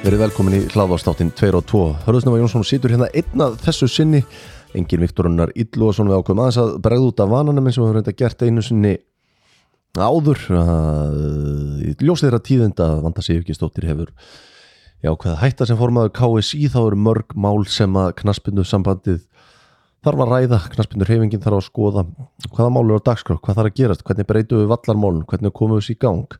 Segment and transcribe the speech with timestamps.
[0.00, 4.24] Verið velkomin í hlaðvarstáttin 2 og 2 Hörðusnöfa Jónsson situr hérna einna þessu sinni.
[4.74, 7.98] Engin Viktorunar Íllúason við ákveðum aðeins að bregða út af vananum eins og við höfum
[8.00, 8.94] reynda gert einu sinni
[9.98, 11.16] áður að
[12.02, 14.10] ljósið þeirra tíðenda að vanda sig ekki stóttir hefur
[15.02, 19.22] já, hvað hætta sem formaður KSI þá eru mörg mál sem að knaspindu sambandið
[20.04, 22.04] þarf að ræða, knaspindur hefingin þarf að skoða.
[22.48, 24.04] Hvaða mál eru á dagskrá, hvað þarf að gerast?
[24.06, 26.38] Hvernig breytum við vallarmálun, hvernig komum við þessi í gang?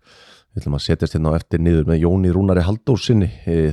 [0.50, 3.28] Við ætlum að setjast hérna á eftir niður með Jóni Rúnari Haldósinni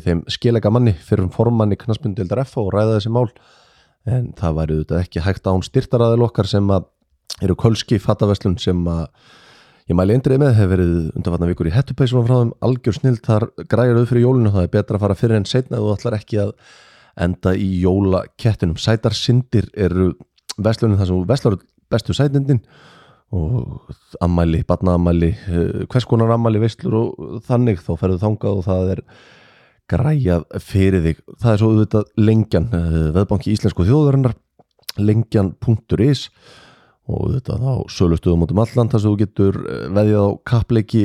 [0.05, 3.31] þeim skilega manni fyrir formanni knaspindildar F og ræða þessi mál.
[4.05, 6.85] En það væri auðvitað ekki hægt án styrtaraðil okkar sem að
[7.43, 9.07] eru kölski fattaveslun sem að
[9.87, 13.47] ég mæli eindrið með, hefur verið undanfatna vikur í hettupeisunum frá þeim, algjör snill þar
[13.71, 16.41] græjar auð fyrir jólinu, það er betra að fara fyrir en setna þú ætlar ekki
[16.43, 16.53] að
[17.17, 20.11] enda í jólakettinum, sætar syndir eru
[20.57, 21.57] veslunum þar sem veslar
[21.91, 22.61] bestu sætindin
[23.35, 23.89] og
[24.23, 25.33] ammæli, batnaammæli
[25.91, 27.81] hvers konar ammæli veslur og þannig.
[27.83, 29.01] Þá ferðu þangað og það er
[29.91, 31.25] græjað fyrir þig.
[31.41, 32.69] Það er svo auðvitað lengjan
[33.15, 34.37] veðbanki íslensku þjóðarinnar
[34.97, 36.29] lengjan.is
[37.07, 39.59] og þetta þá sölustöðum átum allan þar sem þú getur
[39.95, 41.03] veðjað á kappleiki.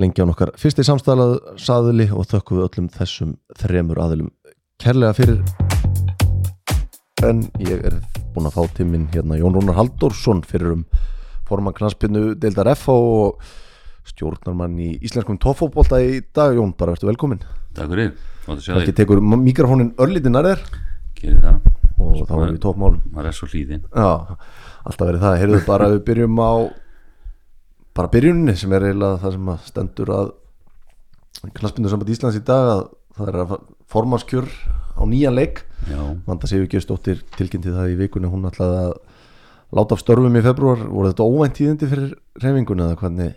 [0.00, 4.30] Lengjan okkar fyrsti samstælað saðili og þökkum við öllum þessum þremur aðilum
[4.80, 5.40] kærlega fyrir.
[7.26, 7.98] En ég er
[8.32, 10.84] búin að fá tíminn hérna Jón Rónar Halldórsson fyrir um
[11.48, 13.42] forman knaspinu deildar F og
[14.08, 16.54] stjórnarmann í íslenskum tófóbólta í dag.
[16.56, 17.42] Jón, bara verður velkomin
[17.76, 18.14] Takk fyrir,
[18.46, 20.62] þátt að sjá Ekki tekur mikrofónin örlítið nær þér.
[21.20, 21.58] Gerir það.
[22.00, 24.38] Og þá erum við tópmálum maður er svo hlýðin Já,
[24.88, 26.52] alltaf verið það, heyrðu bara við byrjum á
[28.00, 30.32] bara byrjunni sem er eiginlega það sem að stendur að
[31.58, 32.82] knaspindu samband Íslands í dag að
[33.16, 33.54] það er að
[33.90, 34.48] formanskjör
[35.00, 35.64] á nýjan leik.
[36.26, 38.94] Vanda Sigurgjörsdóttir tilkynnti það í vikunni hún ætlaði að
[39.76, 43.36] láta af störfum í februar voru þetta óvænt tíðindi fyrir reyfingunni eða hvernig?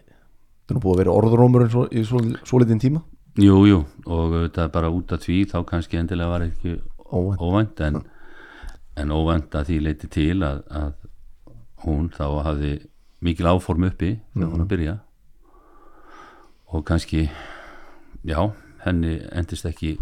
[0.63, 3.03] Þetta er nú búið að vera orðurómur svo, í svo, svo litin tíma.
[3.41, 6.77] Jú, jú og þetta er bara út af því þá kannski endilega var ekki
[7.13, 7.41] Óvænt.
[7.41, 8.01] óvænt en,
[8.97, 10.93] en óvænt að því leiti til að, að
[11.85, 12.73] hún þá hafði
[13.23, 14.95] mikil áform uppi þegar hún að byrja.
[16.73, 17.27] Og kannski
[18.25, 18.39] já,
[18.85, 19.97] henni endist ekki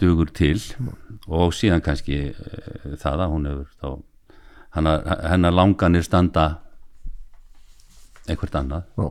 [0.00, 0.58] dugur til.
[1.28, 3.88] Og síðan kannski e, það að hún hefur þá
[4.76, 6.46] hennar, hennar langanir standa
[8.30, 8.88] eitthvað annað.
[8.96, 9.06] Já,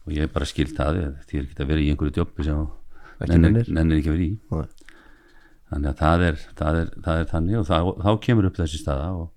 [0.00, 2.62] og ég er bara skilt það því er ekki að vera í einhverju jobbi sem
[3.30, 4.30] nennir ekki að vera í.
[4.50, 4.68] Nei.
[5.70, 8.80] þannig að það er, það er, það er þannig og þá, þá kemur upp þessi
[8.80, 9.28] staða og,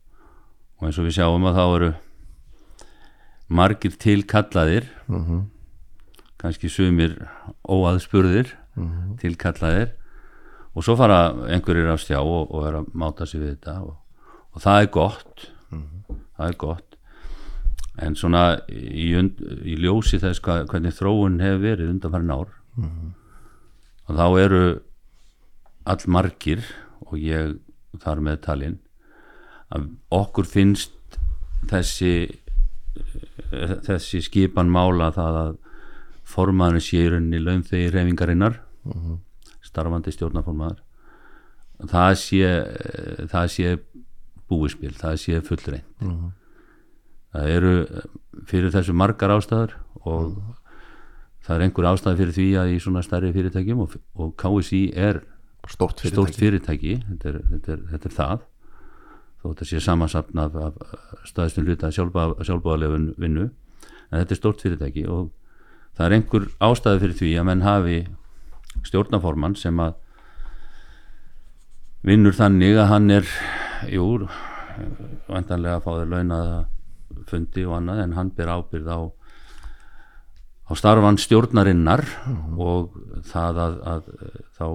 [0.80, 1.90] og eins og við sjáum að þá eru
[3.54, 4.88] margir tilkallaðir.
[5.08, 5.50] Mhm.
[6.42, 7.14] kannski sumir
[7.64, 8.50] óaðspurðir
[9.22, 9.94] tilkallaðir.
[10.74, 13.98] Og svo fara einhverjir á stjá og, og er að máta sig við þetta og,
[14.54, 15.46] og það er gott.
[16.34, 16.96] Það er gott.
[18.02, 22.50] En svona í, und, í ljósi þess hva, hvernig þróun hefur verið undanfærin ár
[24.08, 24.64] og þá eru
[25.86, 26.64] all margir
[27.06, 27.58] og ég
[28.02, 28.80] þar með talin
[29.74, 31.20] að okkur finnst
[31.70, 35.54] þessi eh, þessi skipan mála það að
[36.24, 38.60] formaður sé í rauninni launþegi reyfingarinnar
[39.64, 40.82] starfandi stjórnaformaður
[41.90, 43.76] það sé eh, það sé
[44.50, 45.86] búispil, það sé fullreint
[47.34, 47.74] það eru
[48.50, 50.36] fyrir þessu margar ástæður og
[51.44, 55.24] það er einhver ástæði fyrir því að í svona stærri fyrirtækjum og, og KSI er
[55.68, 56.16] stórt fyrirtæki.
[56.16, 56.96] stórt fyrirtæki.
[57.10, 58.46] Þetta er, þetta er, þetta er það.
[59.42, 60.74] Þó þetta sé samansapn af, af
[61.28, 63.50] staðistum hluta sjálfbáðalefun vinnu.
[64.10, 65.32] En þetta er stórt fyrirtæki og
[65.98, 67.98] það er einhver ástæði fyrir því að menn hafi
[68.88, 70.00] stjórnaformann sem að
[72.04, 73.34] vinnur þannig að hann er
[73.94, 74.08] jú,
[75.30, 76.64] vantanlega að fá þér launaða
[77.30, 79.00] fundi og annað en hann ber ábyrð á
[80.64, 82.04] á starfan stjórnarinnar
[82.58, 82.96] og
[83.30, 84.10] það að, að
[84.58, 84.68] þá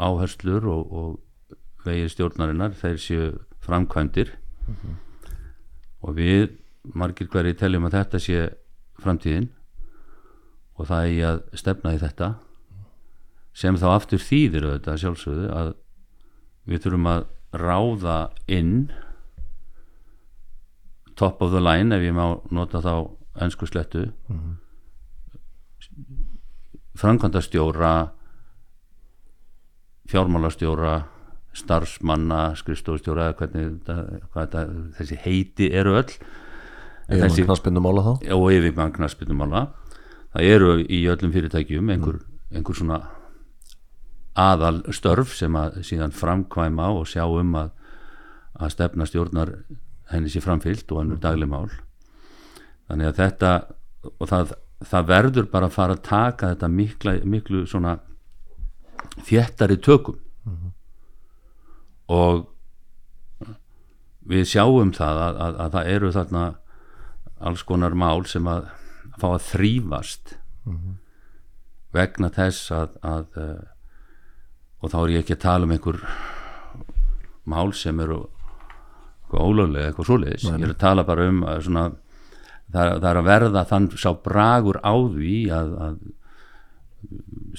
[0.00, 3.28] áherslur og, og vegið stjórnarinnar þeir séu
[3.64, 4.34] framkvæmdir.
[6.04, 6.52] Og við
[6.96, 8.44] margir hverju teljum að þetta sé
[9.00, 9.48] framtíðin
[10.80, 12.30] og það er í að stefna í þetta
[13.60, 15.70] sem þá aftur þýðir auðvitað sjálfsögðu að
[16.70, 17.24] við þurfum að
[17.60, 18.18] ráða
[18.48, 18.74] inn
[21.18, 22.94] top of the line ef ég má nota þá
[23.44, 24.06] ennsku slettu
[27.00, 27.94] framkvæmdastjóra
[30.10, 30.94] fjármálastjóra
[31.56, 33.70] starfsmanna, skrifstofustjóra eða hvernig
[34.34, 34.64] þetta,
[34.98, 36.12] þessi heiti eru öll.
[37.10, 39.64] En Ég þessi, er knaspindu mála þá og yfirmann knaspindumála
[40.34, 42.20] það eru í öllum fyrirtækjum einhver,
[42.54, 43.00] einhver svona
[44.38, 47.72] aðal störf sem að síðan framkvæma og sjá um að,
[48.60, 49.54] að stefna stjórnar
[50.10, 51.70] henni sér framfyllt og annur dagleg mál.
[52.90, 53.52] Þannig að þetta
[54.18, 54.54] og það,
[54.86, 57.98] það verður bara að fara að taka þetta mikla, miklu svona
[59.26, 60.18] þéttari tökum.
[62.10, 62.46] Og
[64.30, 66.44] við sjáum það að, að, að það eru þarna
[67.40, 68.68] alls konar mál sem að
[69.20, 70.34] fá að þrýfast
[71.96, 73.64] vegna þess að, að uh,
[74.80, 75.98] og þá er ég ekki að tala um einhver
[77.50, 78.22] mál sem eru
[79.30, 81.84] ólöglega eitthvað svoleiðis, ég er að tala bara um að svona,
[82.72, 86.00] það, það er að verða þann sá bragur á því að, að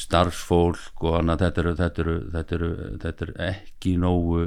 [0.01, 2.71] starfsfólk og annað þetta eru, þetta eru, þetta eru,
[3.01, 4.43] þetta eru ekki nógu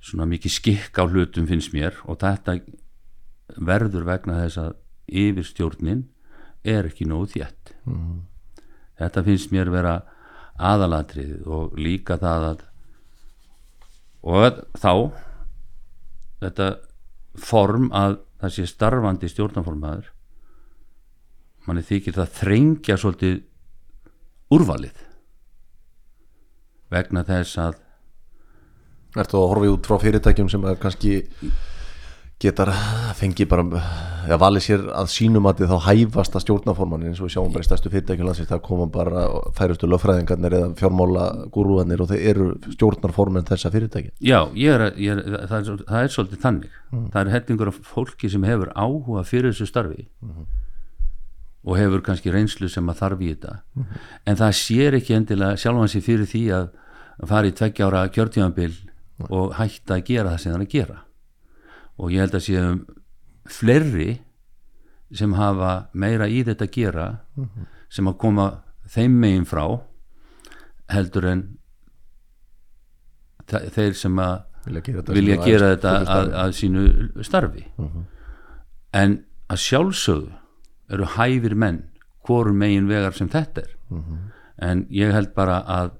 [0.00, 1.98] svona mikið skikk á hlutum finnst mér.
[2.08, 2.58] Og þetta
[3.56, 4.76] verður vegna þess að
[5.10, 6.04] yfirstjórnin
[6.66, 7.74] er ekki nógu þétt.
[9.00, 9.94] Þetta finnst mér vera
[10.60, 12.64] aðalatrið og líka það að
[14.20, 14.92] og þá
[16.42, 16.66] þetta
[17.40, 20.10] form að það sé starfandi stjórnarformaður
[21.64, 23.38] manni þykir það þrengja svolítið
[24.52, 25.00] úrvalið
[26.92, 27.80] vegna þess að
[29.18, 31.14] Ertu að horfa út frá fyrirtækjum sem er kannski
[32.40, 32.70] getar
[33.18, 33.64] fengi bara
[34.20, 37.64] eða valið sér að sínum að þið þá hæfasta stjórnaformanin eins og við sjáum bara
[37.64, 39.24] í stærstu fyrirtækjum landsins það koma bara
[39.56, 42.46] færustu lögfræðingarnir eða fjármála gúrúanir og þeir eru
[42.76, 46.78] stjórnarformin þessa fyrirtæki já, ég er, að- ég er, það, er, það er svolítið þannig.
[47.12, 50.06] Það er hellingur af fólki sem hefur áhuga fyrir þessu starfi
[51.64, 53.56] og hefur kannski reynslu sem að þarf í þetta.
[54.24, 56.70] En það sér ekki endilega sjálfan sig fyrir því að
[57.20, 58.72] að fara í tveggja ára kjörtíðanbil
[59.28, 60.94] og hætta að gera það sem það er að gera
[62.00, 62.80] og ég held að séum
[63.50, 64.10] fleiri
[65.12, 67.06] sem hafa meira í þetta að gera
[67.90, 68.44] sem að koma
[68.94, 69.64] þeim megin frá
[70.90, 71.42] heldur en
[73.50, 74.36] þe- þeir sem að
[74.66, 77.64] vilja gera þetta, vilja gera æðst- þetta að, að sínu starfi.
[78.92, 79.14] En
[79.50, 80.32] að sjálfsögðu
[80.90, 81.82] eru hæfir menn
[82.26, 83.74] hvorum megin vegar sem þetta er.
[84.60, 85.90] En ég held bara að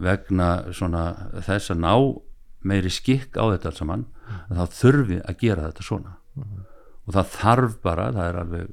[0.00, 1.04] vegna svona
[1.46, 1.92] þess að ná
[2.64, 4.06] meiri skikk á þetta alls saman
[4.48, 6.16] að þá þurfi að gera þetta svona.
[7.04, 8.72] Og það þarf bara það er alveg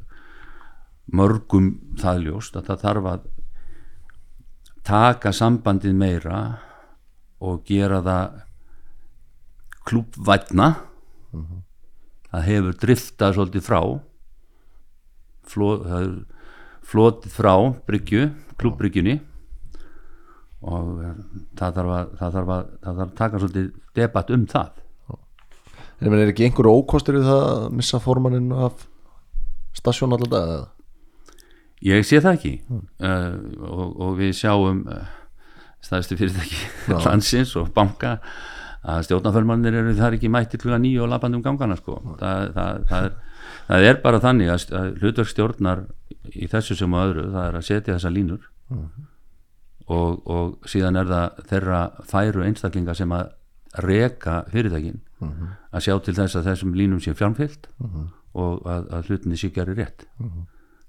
[1.11, 3.25] mörgum það ljóst að það þarf að
[4.87, 6.37] taka sambandið meira
[7.41, 8.39] og gera það
[9.89, 10.69] klúbvætna
[12.31, 13.81] það hefur driftað svolítið frá
[15.51, 16.07] fló, það
[16.91, 17.53] flotið frá
[17.87, 18.29] bryggju,
[18.61, 19.19] klúbbryggjunni
[20.61, 21.15] og eh,
[21.59, 24.77] það þarf að, það þarf að, það þarf að taka svolítið debatt um það.
[26.01, 28.87] En er ekki einhverju ókostur við það að missa formaninn af
[29.77, 30.61] stasjón alltaf eða?
[31.85, 32.53] Ég sé það ekki.
[33.01, 33.35] Uh,
[33.65, 35.03] og, og við sjáum uh,
[35.85, 36.61] stæðstu fyrirtæki
[37.05, 38.15] landsins og banka
[38.81, 41.99] að stjórnaförmannir eru þar ekki mætti kluga nýju og lapandi um gangana sko.
[42.17, 45.83] það, það, það, er, það er bara þannig að, st- að hlutverk stjórnar
[46.33, 48.47] í þessu sem og öðru, það er að setja þessa línur
[49.91, 53.31] og, og síðan er það þeirra færu einstaklinga sem að
[53.85, 57.69] reka fyrirtækin að sjá til þess að þessum línum sé fjármfyllt
[58.31, 60.05] og að, að hlutinni geri rétt.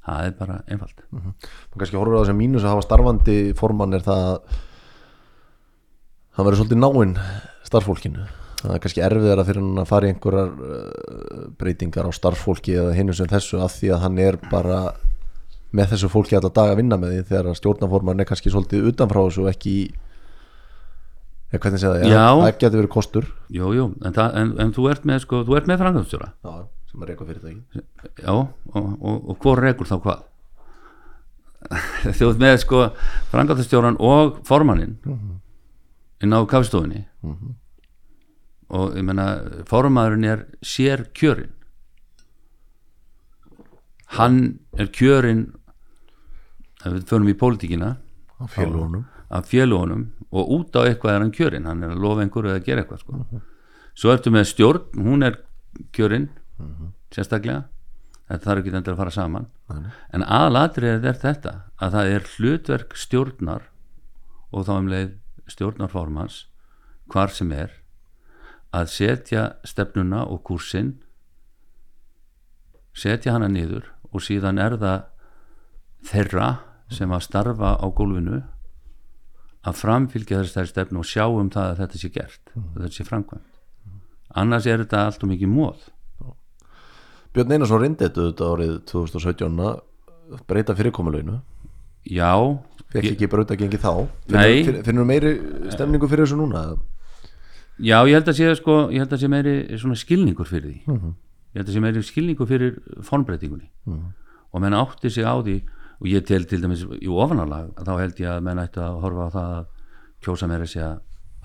[0.02, 1.02] Það er bara einfalt.
[1.12, 1.34] Man
[1.78, 4.38] kannski horfur á þessum mínus að hafa starfandi formann er það að
[6.32, 7.18] hann verður svolítið náinn
[7.68, 8.24] starffólkinu
[8.62, 12.94] það er kannski erfiðara fyrir hann að fara í einhverjar uh, breytingar á starffólki eða
[12.96, 14.78] hinu sem þessu af því að hann er bara
[15.72, 19.22] með þessu fólki alltaf dag að vinna með því þegar stjórnaformann er kannski svolítið utanfrá
[19.24, 19.76] þessu og ekki
[21.52, 23.30] eða hvernig segja það, það getur verið kostur.
[23.52, 27.04] Jú, jú, en, en, en þú ert með sko, þú ert með framkvæmstjóra já, sem
[27.04, 27.84] er eitthvað fyrirtæki.
[28.24, 30.28] Já, og, og, og hvor rekur þá hvað?
[32.18, 32.84] Þú ert með sko
[33.30, 34.96] framkvæmstjóran og formannin
[36.22, 37.04] inn á kafstofunni
[38.72, 39.26] og ég menna
[39.68, 41.52] formaðurinn er sér kjörin
[44.18, 44.38] hann
[44.78, 45.44] er kjörin
[46.82, 47.96] ef við förum í pólitíkina.
[48.42, 51.66] Á félagunum af félagunum og út á eitthvað er hann kjörinn.
[51.68, 53.42] Hann er að lofa einhverju eða gera eitthvað sko.
[53.94, 55.38] svo ertu með stjórn, hún er
[55.92, 56.28] kjörinn
[57.12, 57.64] sérstaklega.
[58.28, 59.46] Þetta þarf ekki endur að fara saman.
[60.12, 63.68] En aðalatrið er þetta að það er hlutverk stjórnar
[64.52, 65.14] og þá um leið
[65.48, 66.46] stjórnarformans
[67.12, 67.72] hvar sem er
[68.72, 70.94] að setja stefnuna og kursinn
[72.96, 75.08] setja hana niður og síðan er það
[76.08, 76.48] þeirra
[76.94, 78.42] sem að starfa á gólfinu
[79.62, 83.06] að framfylgja þessari stefnu og sjá um það að þetta sé gert og þetta sé
[83.06, 83.48] framkvæmt.
[84.42, 85.88] Annars er þetta allt og mikið móð
[87.32, 91.38] Björn Einarsson reyndi þetta auðvitað árið 2017 að breyta fyrirkomulöginu
[92.08, 92.32] já,
[92.92, 94.08] fekk ekki brauta gengi þá.
[94.28, 95.32] Finnur, finnur meiri
[95.72, 96.64] stemningu fyrir þessu núna
[97.78, 99.54] já, ég held að sé sko, ég held að sé meiri
[100.02, 100.96] skilningur fyrir því.
[101.52, 103.70] Ég held að sé meiri skilningu fyrir formbreytingunni.
[103.86, 104.10] Mm.
[104.52, 105.62] og menn átti sig á því
[106.02, 109.26] og ég tel til dæmis í ofanalag þá held ég að menn ætti að horfa
[109.30, 109.66] á það að
[110.26, 110.96] kjósa meira sig að,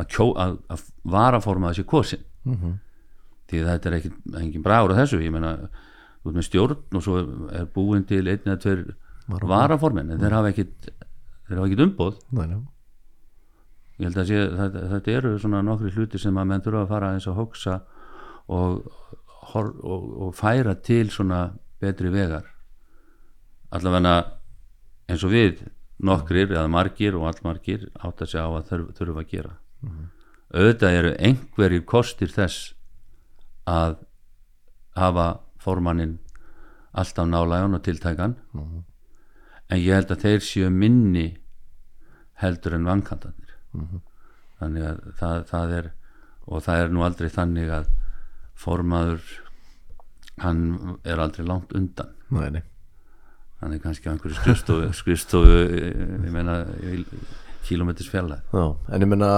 [0.02, 0.58] að, kjó, að,
[1.06, 2.78] varaforma þessi kosin Mhm.
[3.52, 3.96] því að þetta er
[4.42, 5.18] engin bragur á þessu.
[5.24, 5.52] Ég meina,
[6.26, 7.18] út með stjórn og svo
[7.52, 8.82] er búin til einn eða tveir
[9.28, 10.90] varaformin, en þeir hafa ekkit
[11.52, 12.18] ekkit umboð.
[12.32, 12.62] Nei, nei.
[14.00, 16.92] ég held að sé, þetta, þetta eru svona nokkri hluti sem að menn þurfa að
[16.92, 17.78] fara eins að hugsa
[18.48, 18.92] og,
[19.54, 21.42] hor, og, og færa til svona
[21.82, 22.46] betri vegar.
[23.72, 24.16] Allavega
[25.08, 25.64] eins og við
[25.98, 29.54] nokkrir eða margir og allmargir átt að segja á að þurf, þurfa að gera.
[30.54, 32.74] Auðvitað eru einhverjir kostir þess
[33.68, 33.98] að
[34.96, 35.28] hafa
[35.60, 36.18] formannin
[36.98, 38.38] alltaf nálægan og tiltækan.
[39.70, 41.28] En ég held að þeir séu minni
[42.42, 43.58] heldur en vankantarnir.
[44.60, 45.92] Þannig að það, það er
[46.48, 47.90] og það er nú aldrei þannig að
[48.58, 49.22] formaður
[50.42, 52.14] hann er aldrei langt undan.
[52.30, 52.64] Nei, nei.
[53.62, 55.92] Hann er kannski á einhverju skrifstofu, skrifstofu eh,
[56.28, 56.60] ég meina
[57.68, 59.32] kilómetris fjalla Já, en ég meina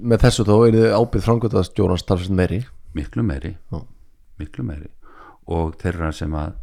[0.00, 2.62] með þessu þá er þið ábyrð framkvæmtastjórans talsvist meiri.
[2.96, 3.50] Miklu meiri.
[3.72, 3.80] Já.
[4.40, 4.88] miklu meiri.
[5.52, 6.54] Og þeirra sem að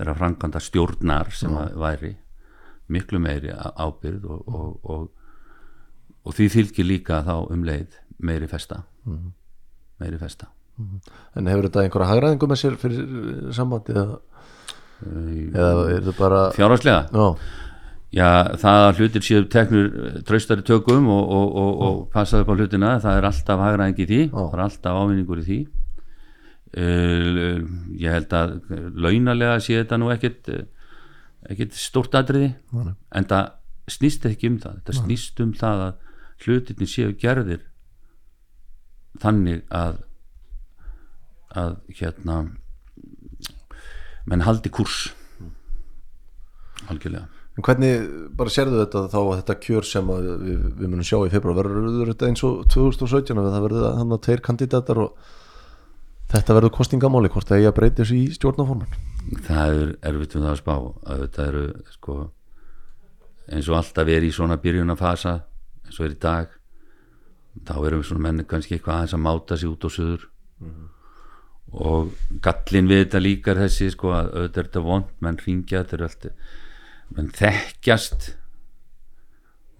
[0.00, 2.10] þeirra framkvæmda stjórnar sem að væri
[2.90, 5.06] miklu meiri á- ábyrgð og, og, og,
[6.26, 8.80] og því fylgir líka þá um leið meiri festa.
[9.06, 10.50] Meiri festa.
[11.38, 13.94] En hefur þetta einhverja hagræðingu með sér fyrir eh, sambandi
[15.04, 17.30] eða, er þetta bara fjárhagslega?
[18.14, 18.28] Já,
[18.62, 22.56] það að hlutir séu teknur eh, traustari tökum og, og, og, og passaðu upp á
[22.60, 25.58] hlutina, það er alltaf hagræðing í því, það er alltaf ávinningur í því.
[26.74, 27.60] Uh,
[28.02, 28.54] ég held að
[28.98, 30.64] launalega sé þetta nú ekkit eh,
[31.52, 32.96] ekkit stórt atriði Nei.
[33.14, 33.52] en það
[33.94, 34.80] snýst ekki um það.
[34.80, 37.62] Þetta snýst um það að hlutirni séu gerðir
[39.22, 40.02] þannig að
[41.54, 42.38] að hérna
[44.30, 45.12] menn haldi kurs.
[46.90, 47.28] Algjörlega.
[47.54, 48.04] En hvernig
[48.34, 52.10] bara sérðu þetta þá að þetta kjör sem við, við munum sjá í februar verður
[52.10, 55.28] þetta eins og 2017 að það verður hann að tveir kandidatar og
[56.34, 58.96] þetta verður kostingamáli hvort það eigi að breyta þessu í stjórnaforman
[59.44, 60.74] það er erfitt um það að spá.
[61.06, 61.64] Að þetta eru
[61.94, 62.16] sko
[63.54, 65.34] eins og alltaf er í svona byrjunafasa
[65.84, 66.58] eins og er í dag
[67.64, 70.28] þá erum við svona menni kannski eitthvað aðeins að máta sig út og suður
[71.74, 72.12] og
[72.44, 75.96] gallin við þetta líka er þessi sko að auðvitað er þetta vond menn ringja þetta
[75.96, 76.26] er allt
[77.14, 78.28] menn þekkjast.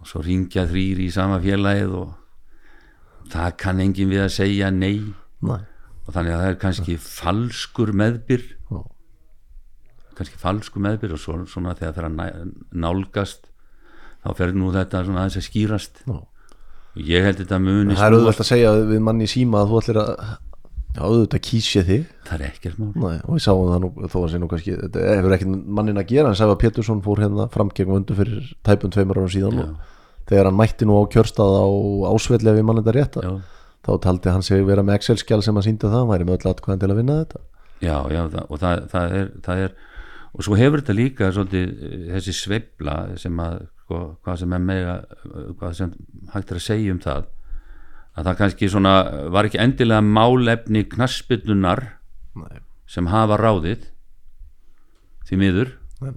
[0.01, 4.99] Og svo ringja þrýr í sama félagið og það kann enginn við að segja nei.
[5.45, 5.61] Nei,
[6.05, 8.45] og þannig að það er kannski falskur meðbyr.
[8.69, 8.83] Já.
[10.15, 13.49] kannski falskur meðbyr og svo, svona þegar það fer að nálgast
[14.23, 16.01] þá fer nú þetta svona aðeins að skýrast.
[16.11, 16.23] Og
[16.95, 19.99] ég held þetta muni það er auðvitað að segja við manni síma að þú ætlir
[20.01, 20.11] að
[20.95, 22.05] já, auðvitað kýsja þig.
[22.25, 22.91] Það er ekkert mál.
[22.95, 26.01] Nei, og við sáum það nú þó að sé nú kannski þetta hefur ekki mannin
[26.01, 29.59] að gera en Sæfa Pétursson fór hérna fram gegn vöndu fyrir tæpum tveimur árum síðan
[29.65, 29.73] og
[30.29, 31.65] þegar hann mætti nú á kjörstað á
[32.13, 33.33] ásvelli ef ég mann þetta rétt já,
[33.85, 36.53] þá taldi hann sig vera með Excel-skjál sem að sínda það hann væri með öll
[36.55, 37.43] atkvæðan til að vinna þetta.
[37.83, 39.75] Já, já það, og það, það, er, það er
[40.35, 44.63] og svo hefur þetta líka svolítið eh, þessi sveifla sem að sko, hvað sem er
[44.65, 44.95] mega
[45.59, 45.93] hvað sem
[46.33, 47.27] hægt er að segja um það
[48.15, 48.93] að það kannski svona
[49.33, 51.83] var ekki endilega málefni knaspillunar
[52.39, 53.89] Nei, sem hafa ráðið
[55.25, 55.73] því miður.
[56.03, 56.13] Nei.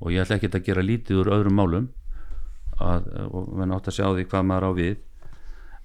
[0.00, 1.88] og ég ætla ekki að gera lítið úr öðrum málum
[2.80, 4.98] að, og menn átt að sjá því hvað maður á við.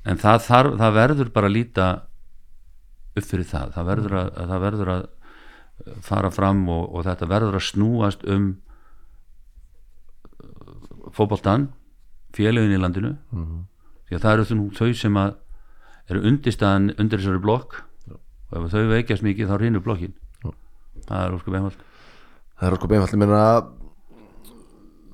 [0.06, 1.88] En það, þarf, það verður bara að líta
[3.16, 3.74] upp fyrir það.
[3.76, 5.06] Það verður að, að, það verður að
[6.06, 8.52] fara fram og, og þetta verður að snúast um
[11.16, 11.70] fótboltan
[12.36, 13.16] félögin í landinu.
[14.06, 15.36] Því að það eru þau sem að
[16.10, 17.80] eru undirstaðan undir þessari blokk.
[18.52, 20.52] Og ef þau veikjast mikið þá rínur blokkin Já.
[21.08, 21.82] það er óskup einfalt.
[22.56, 23.42] Það er sko beinfalli minna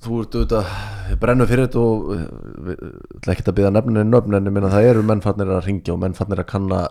[0.01, 4.50] þú ert auðvitað brennu fyrir þetta og eh, ekki að byggja nefnin en nöfn en
[4.50, 6.81] ég minna það eru mennfarnir að ringja og mennfarnir að kanna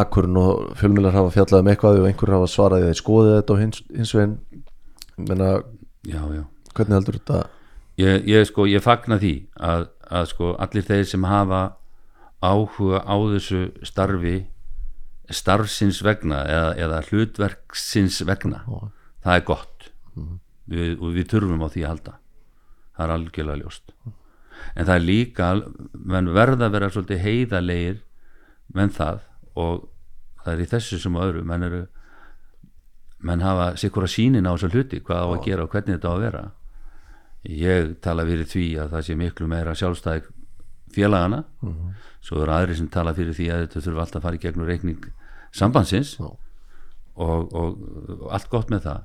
[0.00, 3.60] akkurinn og fjölmiðlar hafa fjallað um eitthvað og einhver hafa svarað í skoðið þetta og
[3.62, 4.38] hins, hins veginn.
[5.16, 5.50] Ég minna
[6.02, 6.42] já, já.
[6.74, 7.42] hvernig heldur þetta?
[8.00, 11.60] Ég, ég, sko, ég fagna því að, að sko, allir þeir sem hafa
[12.44, 14.36] áhuga á þessu starfi
[15.32, 18.62] starfsins vegna eða, eða hlutverksins vegna.
[19.24, 19.88] Það er gott.
[20.66, 22.14] Við, og við þurfum á því að halda.
[22.96, 23.92] Það er algjörlega ljóst.
[24.74, 25.50] En það er líka
[25.92, 27.98] menn verða að vera svolítið heiðalegir
[28.74, 29.20] menn það
[29.56, 29.86] og
[30.44, 31.44] það er í þessu sem öðru.
[31.46, 31.82] Menn eru
[33.26, 36.12] menn hafa sikkur að sínin á þessu hluti hvað á að gera og hvernig þetta
[36.12, 36.44] á að vera.
[37.46, 40.24] Ég tala fyrir því að það sé miklu meira sjálfstæði
[40.94, 41.44] félagana.
[42.20, 44.66] Svo eru aðri sem tala fyrir því að þetta þurfa alltaf að fara í gegnum
[44.66, 45.10] reikning
[45.56, 46.38] sambandsins og,
[47.14, 49.04] og, og allt gott með það.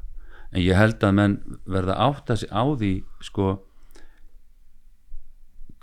[0.52, 1.36] En ég held að menn
[1.66, 3.50] verða átt að sig á því sko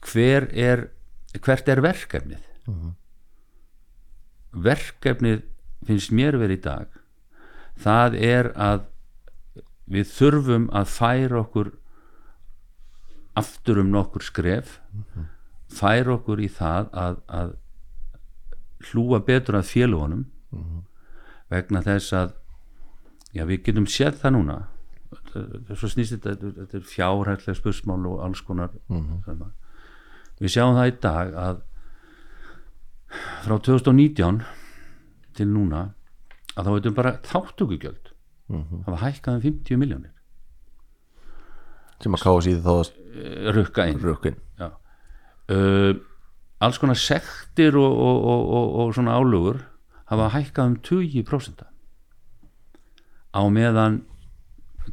[0.08, 0.88] hver er
[1.38, 2.44] hvert er verkefnið?
[4.52, 5.44] Verkefnið
[5.86, 6.98] finnst mér verið í dag
[7.82, 8.86] það er að
[9.88, 11.72] við þurfum að færa okkur
[13.38, 14.78] aftur um nokkur skref
[15.72, 17.54] færa okkur í það að, að
[18.90, 20.26] hlúa betur að félagunum
[21.50, 22.34] vegna þess að
[23.34, 24.58] já, við getum séð það núna.
[25.76, 29.48] Svo snýst þetta, þetta, er fjárhætlega spursmál og alls konar mm
[30.38, 31.56] við sjáum það í dag að
[33.42, 34.36] frá 2019
[35.34, 35.80] til núna
[36.54, 38.12] að þá veitum bara þáttökugjöld
[38.46, 40.14] það var hækkað um 50 miljónir
[41.98, 43.98] sem að káa síði þá að Eh, rukka inn.
[43.98, 44.70] Rökkin Já.
[45.48, 45.96] Uh,
[46.60, 49.62] alls konar sektir og, og, og, og, og svona álugur
[50.10, 51.64] hafa hækkað um 20%
[53.38, 54.02] á meðan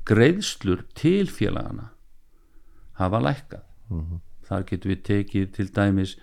[0.06, 1.90] greiðslur til félagana
[3.00, 3.64] hafa lækkað.
[4.46, 6.16] Þar getum við tekið til dæmis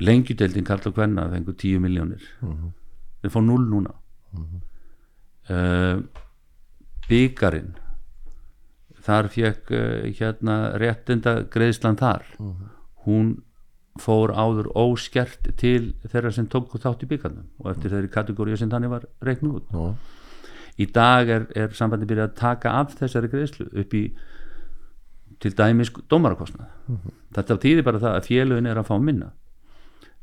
[0.00, 2.24] lengjudeldin Karl og Kvenna fengur 10 miljónir
[3.22, 3.94] þeir fá 0 núna.
[5.48, 6.04] Uh,
[7.08, 7.72] byggarinn
[9.04, 12.26] þar fekk uh, hérna réttinda greiðslan þar
[13.08, 13.36] hún
[13.98, 18.70] fór áður óskert til þeirra sem tók þátt í byggarnum og eftir þeirri kategóriu sem
[18.70, 19.72] þannig var reiknuð út.
[19.72, 20.16] Já.
[20.78, 24.04] í dag er, er sambandi byrjað að taka af þessari greiðslu upp í
[25.42, 26.70] til dæmis dómarakostnað.
[27.34, 29.32] Þetta týðir bara það að félögin er að fá minna.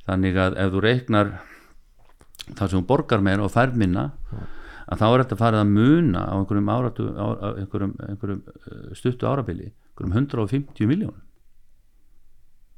[0.07, 1.31] Þannig að ef þú reiknar
[2.45, 4.09] það sem þú borgar meira og fær minna
[4.85, 7.25] að þá er þetta farið að muna á einhverjum, áratu, á,
[7.57, 11.24] einhverjum, einhverjum uh, stuttu árabili einhverjum 150 miljónum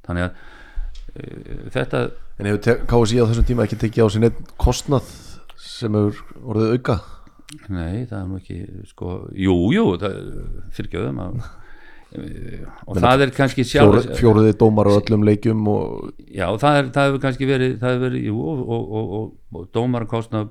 [0.08, 4.42] þannig að uh, þetta En hefur KSI á þessum tíma ekki tekið á sér neitt
[4.60, 5.08] kostnað
[5.58, 6.98] sem hefur orðið auka
[7.72, 8.58] Nei, það er nú ekki
[8.90, 9.84] sko, jú, jú,
[10.76, 11.38] fyrirgjöðum að
[12.08, 16.86] og það er kannski sjálf Fjóru, fjóruði dómar á öllum leikjum og já, það, er,
[16.94, 20.44] það hefur kannski verið það hefur verið, jú, og, og, og, og, og dómaran kostna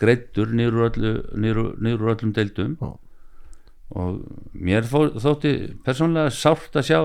[0.00, 1.12] greittur úr öllu,
[2.14, 2.88] öllum deildum Já.
[4.00, 4.22] og
[4.56, 5.52] mér þótti
[5.84, 7.00] persónlega sárt að sjá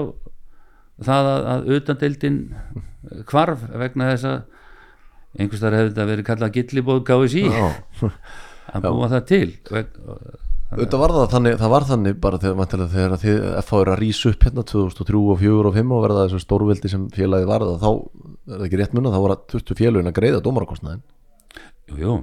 [1.05, 2.39] það að, að utan deildin
[3.29, 4.37] hvarf vegna þess að
[5.37, 7.65] einhvers þar hefði þetta verið kallað gillibóð gáði sí já,
[8.73, 9.49] að búa það til.
[10.67, 14.01] Auðvitað var það þannig það var þannig bara þegar, þegar að þið FH er að
[14.01, 17.77] rísa upp hérna 2003 og 2004 og 2005 og verða þessu stórveldi sem félagi varða
[17.79, 21.05] þá er það ekki rétt munna þá voru að 20 félagin að greiða dómarakostnaðin
[21.87, 22.17] jú, jú,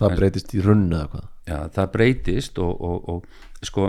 [0.00, 1.28] það breytist í runni eða hvað?
[1.46, 3.86] Já, það breytist og, og, og sko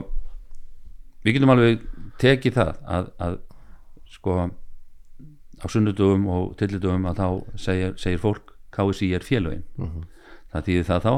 [1.25, 1.89] við getum alveg
[2.21, 3.39] tekið það að, að
[4.11, 7.27] sko á sunnudugum og tillidugum að þá
[7.59, 9.65] segir, segir fólk KSI er félögin.
[10.51, 11.13] Það þýðir það þá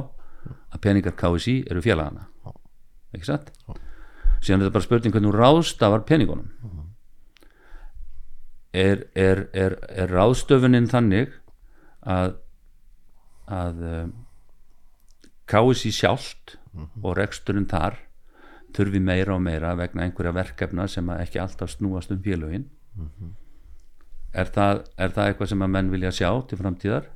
[0.73, 2.27] að peningar KSI eru félagana.
[3.13, 3.51] Ekki satt?
[4.41, 6.51] Síðan er þetta bara spurning hvernig ráðstafar peningunum.
[8.77, 11.31] Er, er, er, er ráðstöfunin þannig
[12.05, 12.35] að
[13.47, 14.09] að um,
[15.47, 16.57] KSI sjálft
[17.01, 17.95] og reksturinn þar
[18.75, 22.19] þurfi meira og meira vegna einhverja verkefna sem ekki alltaf snúast um
[22.97, 23.35] félögin
[24.37, 27.11] er, það, er það eitthvað sem að menn vilja sjá til framtíðar?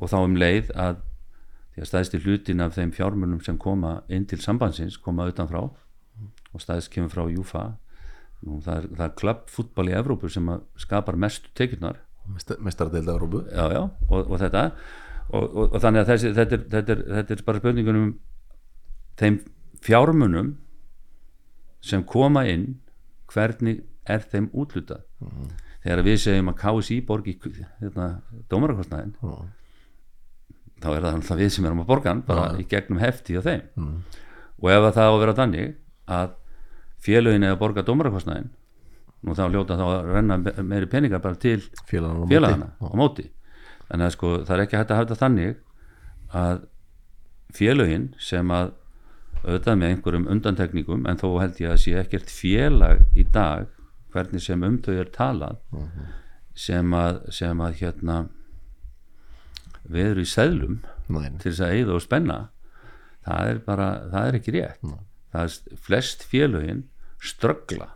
[0.00, 1.02] Og þá um leið að
[1.72, 6.60] því að stæðsti hlutin af þeim fjármunum sem koma inn til sambandsins koma utanfrá og
[6.60, 7.62] stæðst kemur frá Júfa.
[8.42, 12.02] Nú, það er, það er klubbfútbol í Evrópu sem skapar mestu tekjurnar.
[12.62, 14.66] Mestaradeild Európu já, já, og, og þetta.
[15.32, 18.10] Og, og, og þannig að þessi, þetta, er, þetta, er, þetta er bara spurningunum
[19.22, 19.38] þeim
[19.82, 20.52] fjármunum
[21.82, 22.66] sem koma inn
[23.32, 25.02] hvernig er þeim útlutað
[25.82, 27.34] þegar við segjum að KSI borgi
[27.80, 28.06] hérna,
[28.50, 29.14] dómarakostnaðin
[30.82, 33.42] þá er það það við sem erum að borga hann bara í gegnum hefti á
[33.42, 33.62] þeim.
[34.62, 35.68] Og ef að það á að vera þannig
[36.16, 36.32] að
[37.02, 38.50] félögin eða borga dómarakostnaðin
[39.22, 42.34] nú þá hljóta þá að renna me- meiri peningar bara til félagana á móti.
[42.34, 43.26] félagana á móti.
[43.88, 45.56] Þannig að sko það er ekki hægt að hafa þetta þannig
[46.42, 46.64] að
[47.54, 48.72] félögin sem að
[49.42, 53.66] auðvitað með einhverjum undantekningum en þó held ég að sé ekkert félag í dag
[54.12, 55.60] hvernig sem um þau er talað
[56.54, 58.16] sem að sem að hérna
[59.82, 60.80] við erum í seðlum
[61.12, 62.38] Nei, til þess að eyða og spenna
[63.26, 64.86] það er bara, það er ekki rétt.
[65.32, 66.84] Það er flest félögin
[67.22, 67.92] ströggla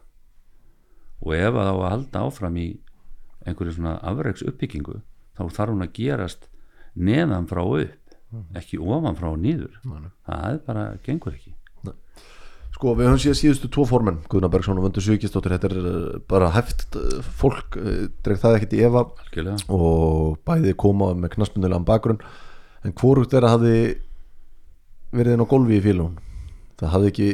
[1.21, 2.67] og ef að á að halda áfram í
[3.47, 5.01] einhverju svona afreiks uppbyggingu
[5.37, 6.49] þá þarf hún að gerast
[6.95, 9.79] neðan frá upp ekki ofan frá nýður
[10.27, 11.56] það er bara, gengur ekki
[12.77, 16.19] Sko, við höfum síðan síðustu tvo formenn Guðna Bergson og Vöndu Svíkistóttir þetta er uh,
[16.29, 19.07] bara hæft uh, fólk uh, dreg það ekkert í efa.
[19.25, 19.63] Algjörlega.
[19.73, 22.21] Og bæði koma með knaspunnilegan bakgrunn.
[22.85, 23.79] En hvorugt er að hafi
[25.17, 26.19] verið inn á golfi í félagum
[26.77, 27.29] það hafði ekki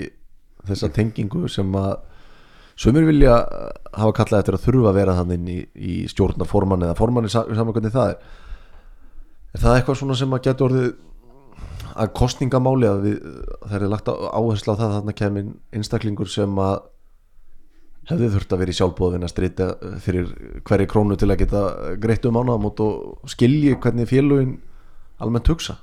[0.68, 1.92] þessa tengingu sem að
[2.78, 3.40] sumir vilja
[3.92, 7.74] hafa kallað eftir að þurfa að vera þannig inn í, í stjórnarforman eða formanni saman
[7.74, 8.20] hvernig það er.
[9.52, 10.92] Er það eitthvað svona sem að geta orðið
[11.92, 13.18] að kostningamáli að við,
[13.68, 16.80] það er lagt á- áherslu á það að þarna kemur einstaklingur sem að
[18.10, 19.66] hefði þurft að vera í sjálfbóðin að strita
[20.02, 20.30] fyrir
[20.66, 21.60] hverju krónu til að geta
[22.02, 24.56] greitt um ánaðamót og skilji hvernig félugin
[25.22, 25.76] almennt hugsa.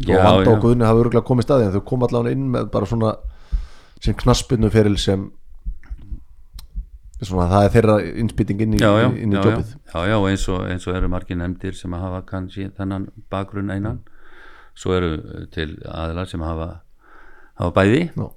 [0.00, 2.70] Já, og Vanda og Guðni hafa örgulega komið staði en þau kom allavega inn með
[2.72, 3.10] bara svona
[4.00, 5.26] sem knaspinu feril sem
[7.20, 9.74] svona það er þeirra innspýting inn í, í jobbið.
[9.92, 13.98] Já, já, eins og, eins og eru margir nefndir sem hafa kannski þennan bakgrunn einan
[14.74, 16.70] svo eru eh, til aðilar sem hafa
[17.60, 18.02] hafa bæði.
[18.16, 18.28] Já.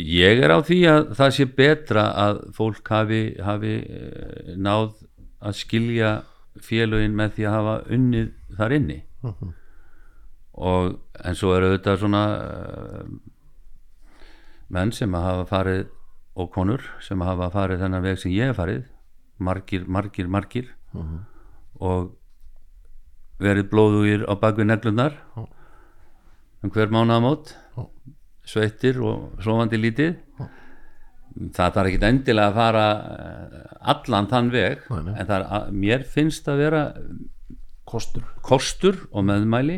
[0.00, 4.94] ég er á því að það sé betra að fólk hafi, hafi eh, náð
[5.44, 6.12] að skilja
[6.64, 8.98] félögin með því að hafa unnið þar inni.
[10.58, 13.04] Og en svo eru auðvitað svona uh,
[14.74, 15.84] menn sem hafa farið
[16.38, 18.88] og konur sem hafa farið þennan veg sem ég hef farið.
[19.38, 20.72] Margir, margir, margir.
[21.78, 22.10] Og
[23.38, 27.52] verið blóðugir á bakvið neglunar um hver mánaðamót
[28.48, 30.16] sveittir og sofandi lítið.
[31.54, 35.12] Það þarf ekki endilega að fara eh, allan þann veg Nei, nei.
[35.22, 36.80] en að- mér finnst að vera
[37.86, 38.24] kostur.
[38.42, 39.76] kostur og meðmæli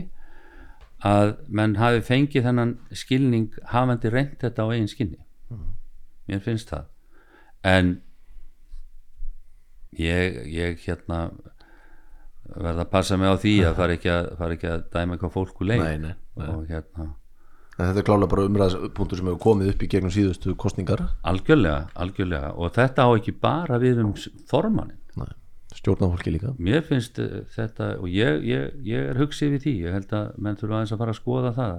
[1.04, 5.18] að menn hafi fengið þennan skilning hafandi reynd þetta á eigin skinni.
[6.28, 6.86] Mér finnst það.
[7.64, 8.00] En
[9.98, 11.30] ég, ég hérna
[12.56, 15.34] verða að passa mig á því að fara ekki að, fara ekki að dæma eitthvað
[15.36, 15.82] fólku leik.
[15.82, 16.46] Nei, nei, nei.
[16.50, 17.10] og hérna
[17.80, 21.86] en þetta er klálega bara umræðspunktur sem hefur komið upp í gegnum síðustu kostningar algjörlega,
[21.96, 22.50] algjörlega.
[22.60, 24.10] Og þetta á ekki bara við um
[24.50, 24.98] formannin
[25.70, 26.52] stjórnafólki líka.
[26.58, 29.74] Mér finnst eh, þetta og ég, ég, ég er hugsið við því.
[29.86, 31.76] Ég held að menn þurfa aðeins að fara að skoða það.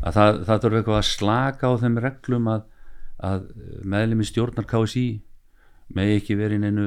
[0.00, 2.62] Að það, það þurfa eitthvað að slaka á þeim reglum að,
[3.30, 3.50] að
[3.96, 5.04] meðlum í stjórnar KSI
[5.98, 6.86] megi ekki verið einu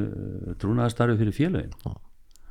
[0.63, 1.75] trúnaðastarfi fyrir félögin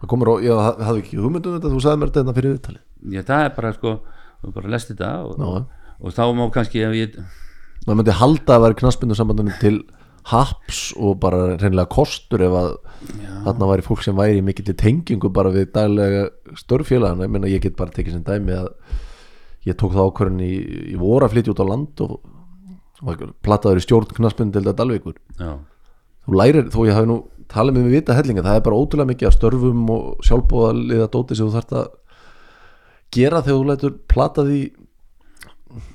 [0.02, 2.82] það komur á, ég haf- hafði ekki hugmyndum þetta þú sagði mér þetta fyrir viðtalið.
[3.16, 3.94] Ég, það er bara sko,
[4.42, 5.64] þú bara lest þetta og, Já.
[6.02, 7.16] og þá má kannski ef ég,
[7.86, 9.76] maður myndi halda að vera knaspindu sambandunum til
[10.30, 12.68] haps og bara reynilega kostur ef að
[13.42, 16.28] þarna væri fólk sem væri mikið til tengingu bara við daglega
[16.60, 18.68] störfélagana ég meina ég get bara tekið sem dæmi að
[19.66, 20.52] ég tók það ákvörðin í,
[20.94, 22.14] í voru að flytja út á land og,
[23.02, 25.18] og plattaður í stjórn knaspindu til þetta Dalvíkur.
[25.42, 25.50] Já,
[26.26, 27.18] þú lærir, þó ég hafi nú
[27.52, 31.36] talið með mig vita hellinga, það er bara ótrúlega mikið að störfum og sjálfbóðaliða dóti
[31.36, 31.90] sem þú þarft að
[33.12, 34.60] gera þegar þú lætur plata því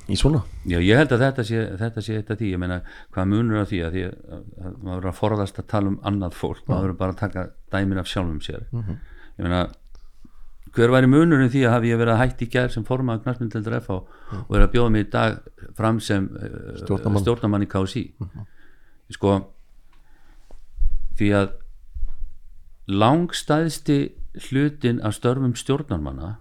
[0.09, 0.43] í svona.
[0.65, 2.77] Já, ég held að þetta sé, þetta sé eitt af því, ég meina
[3.13, 5.97] hvað munur á því að því að, að maður verður að forðast að tala um
[6.09, 8.65] annað fólk, maður verður bara að taka dæmin af sjálfum sér.
[8.73, 9.61] Ég meina
[10.77, 13.77] hver væri munurinn því að hafi ég verið að hætti í gær sem formaður knarspindeldur
[13.79, 15.37] FH og verið að bjóða mig í dag
[15.77, 17.23] fram sem uh, Stjórnarmann.
[17.23, 18.03] stjórnamann í KSI
[19.15, 19.37] sko
[21.17, 21.55] því að
[22.87, 23.99] langstæðsti
[24.47, 26.35] hlutin af störfum stjórnarmanna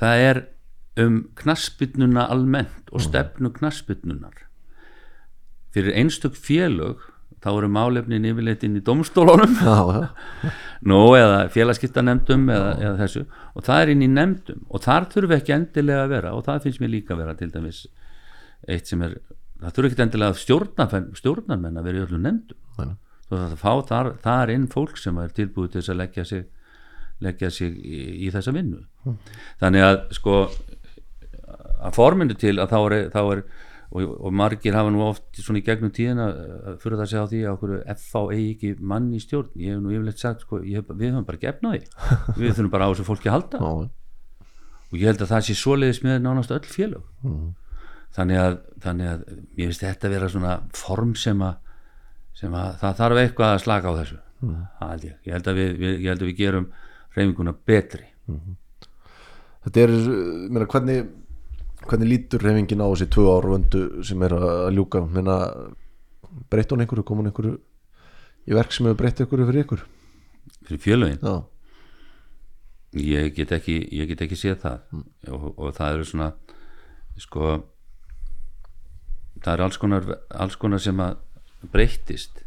[0.00, 0.42] það er
[1.02, 4.46] um knaspitnuna almennt og stefnu knaspitnunar
[5.72, 9.56] fyrir einstök félög þá eru málefnin yfirleitt inn í domstólunum.
[10.90, 13.24] Nú, eða félagskiptanemdum eða, eða þessu.
[13.56, 16.34] Og það er inn í nemdum og þar þurfi ekki endilega að vera.
[16.38, 17.80] Og það finnst mér líka að vera til dæmis
[18.70, 19.16] eitt sem er,
[19.62, 22.96] það þurfi ekki endilega stjórnar, stjórnarmenn að vera í öllum nemdum Nei.
[23.28, 26.26] þú þarf að fá þar, þar inn fólk sem er tilbúið til þess að leggja
[26.28, 26.46] sig
[27.22, 28.80] leggja sig í, í þessa vinnu.
[29.62, 30.38] Þannig að sko
[31.82, 33.44] að forminu til að þá er, þá er
[33.92, 37.24] og, og margir hafa nú oft svona í gegnum tíðina uh, fyrir það að segja
[37.24, 39.50] á því að okkur FH eigi ekki mann í stjórn.
[39.60, 41.82] Ég hef nú yfirleitt sagt sko, hef, við höfum bara gefnaði
[42.40, 43.64] við þurfum bara á þessu fólki að halda.
[44.92, 47.04] Og ég held að það sé svoleiðis með nánast öll félög
[48.16, 49.24] þannig, að, þannig að
[49.58, 51.56] ég finnst þetta vera svona form sem að,
[52.38, 55.72] sem að það þarf eitthvað að slaka á þessu það held ég, ég held við,
[55.78, 56.68] við, ég held að við gerum
[57.12, 58.06] reyfinguna betri.
[59.62, 59.92] Þetta er,
[60.50, 61.10] meina, hvernig
[61.82, 65.02] hvernig lítur reyfingin á þessi tvö ár vöndu sem er að ljúka?
[65.06, 65.38] Meina,
[66.50, 67.56] breytt hún einhverju, kom hún einhverju
[68.46, 69.84] í verk sem hefur breytt einhverju fyrir ykkur?
[70.68, 71.18] Fyrir félögin?
[71.22, 71.34] Já,
[73.02, 75.02] ég get ekki, ég get ekki séð það.
[75.30, 76.32] Og, og það eru svona
[77.20, 77.52] sko
[79.42, 81.18] það er alls konar, alls konar sem að
[81.72, 82.42] breyttist.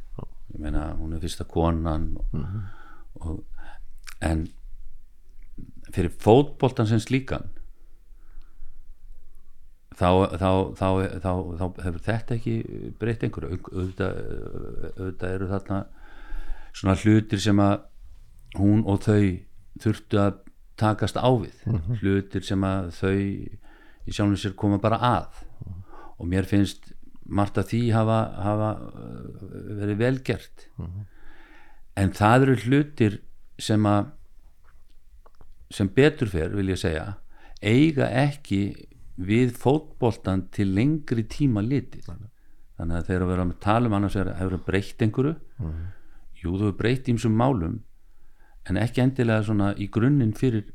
[0.54, 2.46] Ég meina hún er fyrsta konan og,
[3.20, 3.42] og,
[4.24, 4.46] en
[5.96, 7.50] fyrir fótboltan sem slíkan
[9.96, 10.88] þá, þá, þá,
[11.24, 12.56] þá, þá hefur þetta ekki
[13.00, 13.60] breytt einhverju.
[13.72, 14.22] Auðvitað,
[14.96, 15.82] auðvitað eru þarna
[16.76, 17.76] svona hlutir sem að
[18.60, 19.22] hún og þau
[19.84, 20.42] þurftu að
[20.80, 21.56] takast á við.
[22.02, 25.44] Hlutir sem að þau í sjálfum sér koma bara að
[26.20, 26.92] og mér finnst
[27.26, 30.68] margt af því hafa, hafa uh, verið velgert
[31.96, 33.20] en það eru hlutir
[33.60, 34.12] sem að
[35.74, 37.16] sem betur fer vil ég segja
[37.66, 38.62] eiga ekki
[39.16, 42.10] við fótboltan til lengri tíma litið.
[42.76, 45.36] Þannig að þegar við erum að tala um annars er, hefur breytt einhverju?
[46.42, 47.80] Jú þú hefur breytt ímsum málum
[48.70, 50.68] en ekki endilega svona í grunninn fyrir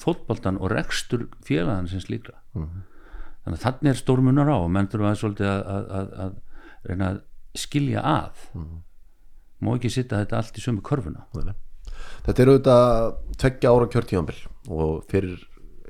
[0.00, 2.40] fótboltan og rekstur félagann sem slíkra
[3.44, 6.90] þannig að þannig er stórmunar á og menn þurfa að svolítið að, að, að, að
[6.90, 7.20] reyna að
[7.64, 8.46] skilja að.
[9.64, 11.26] Má ekki sitta þetta allt í sömu körfuna.
[12.24, 14.40] Þetta eru auðvitað tveggja ára kjörtíðanbill
[14.72, 15.38] og fyrir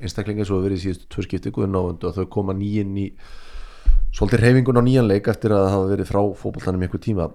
[0.04, 3.08] einstaklinga svo verið í síðustu tvö skipti guðin áöndu að þau koma nýjinn í
[4.14, 6.20] svolítið reyfingun á nýjan leik eftir að hafa verið frá
[6.82, 7.30] í einhver tíma.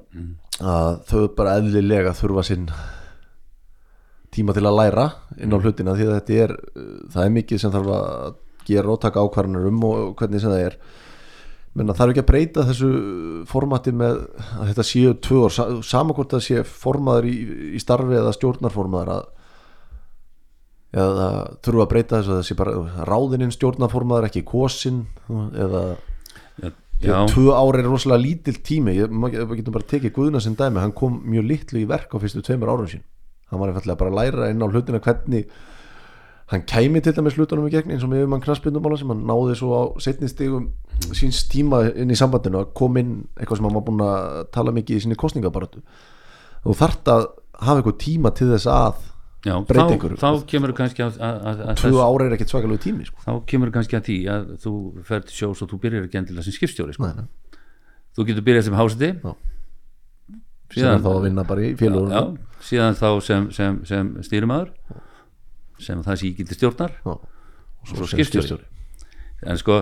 [0.59, 2.67] Að þau bara eðlilega þurfa sinn
[4.35, 5.07] tíma til að læra
[5.41, 6.53] inn á hlutina því að þetta er
[7.15, 8.37] það er mikið sem þarf að
[8.69, 10.77] gera og taka ákvarðanir um og hvernig sem það er.
[11.77, 12.91] Menn að þarf ekki að breyta þessu
[13.49, 14.23] formati með
[14.57, 17.35] að þetta séu tvö ár, sama hvort það sé formaður í,
[17.77, 19.27] í starfi eða stjórnarformaður að
[20.89, 21.27] eða
[21.61, 25.83] þurfa að breyta þessu að það sé bara ráðininn stjórnarformaður ekki kosin eða
[26.65, 28.97] já, tvö ári er rosalega lítill tími.
[29.05, 30.81] Maður getur bara tekið Guðna sem dæmi.
[30.81, 33.05] Hann kom mjög litlu í verk á fyrstu tveimur árum sín
[33.49, 35.49] hann var bara að læra inn á hlutina hvernig
[36.49, 39.57] hann kæmi til dæmis hlutunum í gegn eins og með mann knaspindumála sem hann náði
[39.59, 40.71] svo á setni stigum
[41.13, 44.73] síns tíma inn í sambandinu að kom inn eitthvað sem hann var búin að tala
[44.73, 45.83] mikið í sinni kostningabaratu
[46.65, 47.27] þú þarft að
[47.59, 49.05] hafa eitthvað tíma til þess að
[49.45, 50.17] já breyta þá, einhverju.
[50.19, 53.21] þá kemur kannski að, að, að, tvö ári er ekkert svakalegu tími sko.
[53.23, 54.73] þá kemur kannski að því að þú
[55.07, 57.11] fer til sjós og þú byrjar ekki endilega sem skipstjóri sko.
[58.17, 59.11] Þú getur byrjað sem hásiti
[60.73, 62.23] sem er þá að vinna bara í félagur já,
[62.67, 64.73] síðan þá sem, sem, sem stýrumadur
[65.83, 67.25] sem það sé til stjórnar og
[67.87, 68.65] svo skipstjóri.
[69.47, 69.81] en sko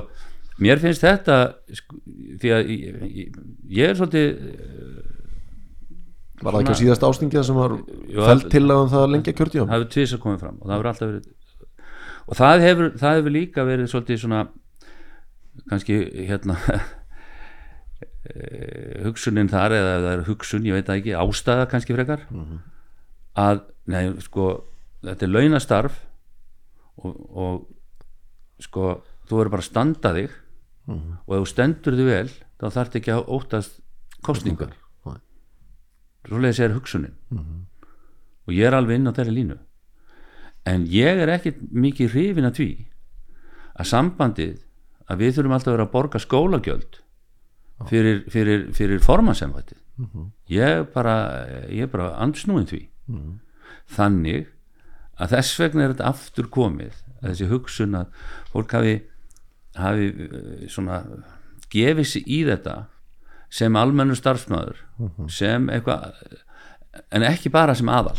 [0.62, 1.38] mér finnst þetta
[1.78, 2.00] sko,
[2.42, 3.40] því að ég, ég,
[3.80, 4.28] ég er svolítið
[6.42, 7.80] var það ekki á síðast ástingið sem var
[8.14, 11.12] fælt til að það lengja kjörtíðan það hefur tvisar komið fram og það hefur alltaf
[11.12, 11.34] verið
[12.28, 14.46] og það hefur, það hefur líka verið svolítið svona
[15.72, 16.58] kannski hérna
[18.30, 22.26] eh, hugsunin þar eða er hugsun, ég veit ekki ástæða kannski frekar.
[23.38, 24.50] Að, nei, sko
[25.06, 25.98] þetta er launastarf
[26.98, 28.98] og, og sko
[29.30, 30.36] þú verður bara að standa þig
[30.88, 33.80] og ef þú stendur þig vel þá þarf ekki að óttast
[34.26, 34.72] kostningar
[35.06, 35.18] Nei.
[36.28, 37.14] svoleiðis er hugsunin.
[38.48, 39.58] Og ég er alveg inn á þeirri línu.
[40.68, 42.70] En ég er ekki mikið hrifin að því
[43.78, 44.56] að sambandið
[45.08, 46.98] að við þurfum alltaf að vera að borga skólagjöld
[47.92, 49.84] fyrir, fyrir, fyrir formansemvættið
[50.50, 51.14] ég er bara
[51.70, 52.82] ég er bara andsnúin því.
[53.92, 54.48] Þannig
[55.18, 58.12] að þess vegna er þetta aftur komið að þessi hugsun að
[58.54, 58.96] fólk hafi,
[59.78, 61.02] hafi eh, svona
[61.74, 62.78] gefið sig í þetta
[63.54, 64.82] sem almennu starfsmæður
[65.32, 66.18] sem eitthvað
[67.16, 68.18] en ekki bara sem aðal.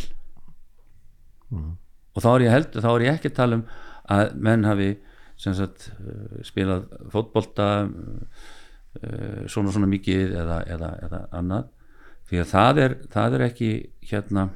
[1.52, 3.66] Og þá er ég held þá er ég ekki að tala um
[4.08, 4.92] að menn hafi
[5.38, 11.68] sem sagt eh, spilað fótbolta eh, svona svona mikið eða, eða, eða annað.
[12.28, 13.70] Því að það er, það er ekki
[14.10, 14.48] hérna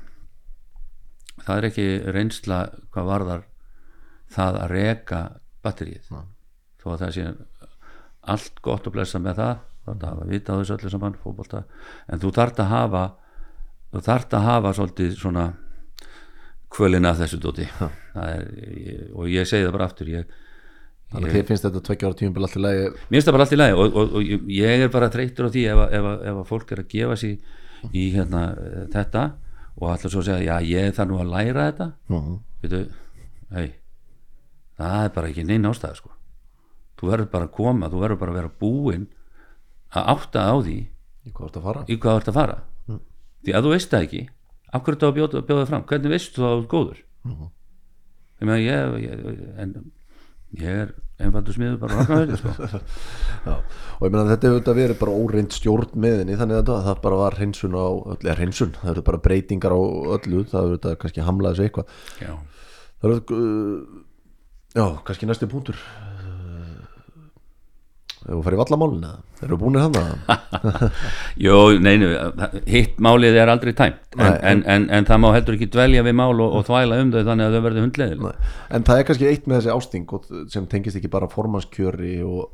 [1.46, 2.58] það er ekki reynsla
[2.92, 3.42] hvað varðar
[4.32, 5.20] það að reka
[5.64, 6.22] batterið Nei.
[6.82, 7.26] þó að það sé
[8.32, 11.16] allt gott að blessa með það þá þarf að hafa vita á þessu öllu saman
[11.18, 11.64] fótbolta.
[12.06, 13.00] En þú þarft að hafa
[13.92, 15.46] þú þarft að hafa svolítið svona
[16.72, 18.44] kvölin að þessu dóti það er,
[19.18, 20.30] og ég segi það bara aftur ég,
[21.12, 22.86] þannig að þið finnst þetta tveggja ára tímabil allt í lagi?
[22.86, 24.46] Mér finnst það bara allt í lagi og, og, og ég-
[24.86, 27.42] er bara þreytur á því ef, að- fólk er að gefa sig
[27.92, 28.44] í hérna,
[28.94, 29.24] þetta
[29.80, 31.92] og ætla svo að segja, já ég þarf nú að læra þetta.
[32.08, 32.34] Mhm.
[32.62, 32.82] veitu,
[33.52, 33.68] hei
[34.82, 36.12] það er bara ekki neinn ástæða sko.
[36.98, 39.06] Þú verður bara að koma, þú verður bara að vera búinn
[39.92, 40.76] að átta á því
[41.22, 41.82] í hvað ertu að fara?
[41.86, 42.58] í hvað þú ert að fara.
[43.42, 44.22] Því að þú veist það ekki
[44.72, 45.84] af hverju bjóða, bjóða fram?
[45.90, 47.00] Hvernig veistu þú að þú ert góður?
[48.42, 49.74] Ég meina ég, ég en
[50.60, 52.52] ég er einfaldur smiður bara raknaður sko.
[54.02, 57.18] Og ég meina þetta hefur þetta verið bara óreind stjórn meðinni þannig að það- bara
[57.22, 59.80] var hreinsun á öllu, eða hreinsun, það eru bara breytingar á
[60.16, 61.94] öllu það hefur þetta kannski hamlað þessu eitthvað.
[62.22, 62.32] Já,
[63.02, 64.00] það eru uh,
[64.76, 65.78] já, kannski næsti punktur
[68.22, 69.20] Ef þú farið vallamálin eða?
[69.42, 70.82] Eru búinir hann að?
[71.46, 72.10] Jó, neinu,
[72.70, 74.02] hitt málið er aldrei tæmt.
[74.14, 77.10] En, en, en, en það má heldur ekki dvelja við mál og, og þvæla um
[77.14, 80.14] þau þannig að þau verði hundleðileg En það er kannski eitt með þessi ásting
[80.54, 82.44] sem tengist ekki bara formannskjöri og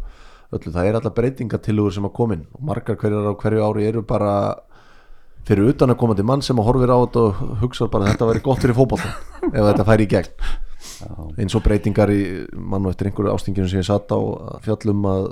[0.57, 4.05] öllu, það er alltaf breytingatillögur sem að komin og margar hverjar á hverju ári eru
[4.09, 4.33] bara
[5.49, 8.31] fyrir utan að koma til mann sem að horfir á þetta og hugsa bara þetta
[8.31, 10.33] væri gott fyrir fótboltan ef þetta færi í gegn
[11.39, 12.23] eins og breytingar í
[12.55, 14.19] mann og eftir einhverju ástinginu sem ég satt á
[14.63, 15.29] fjallum að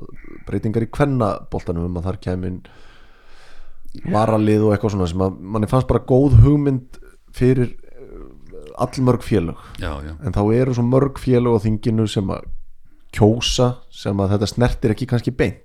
[0.49, 2.59] breytingar í kvennaboltanum um að þar kemur
[4.13, 6.99] varalið og eitthvað svona sem að manni fannst bara góð hugmynd
[7.37, 9.61] fyrir eh, allmörg félög.
[9.81, 12.51] Já, já, en þá eru svo mörg félög á þinginu sem að
[13.17, 15.63] kjósa sem að þetta snertir ekki kannski beint.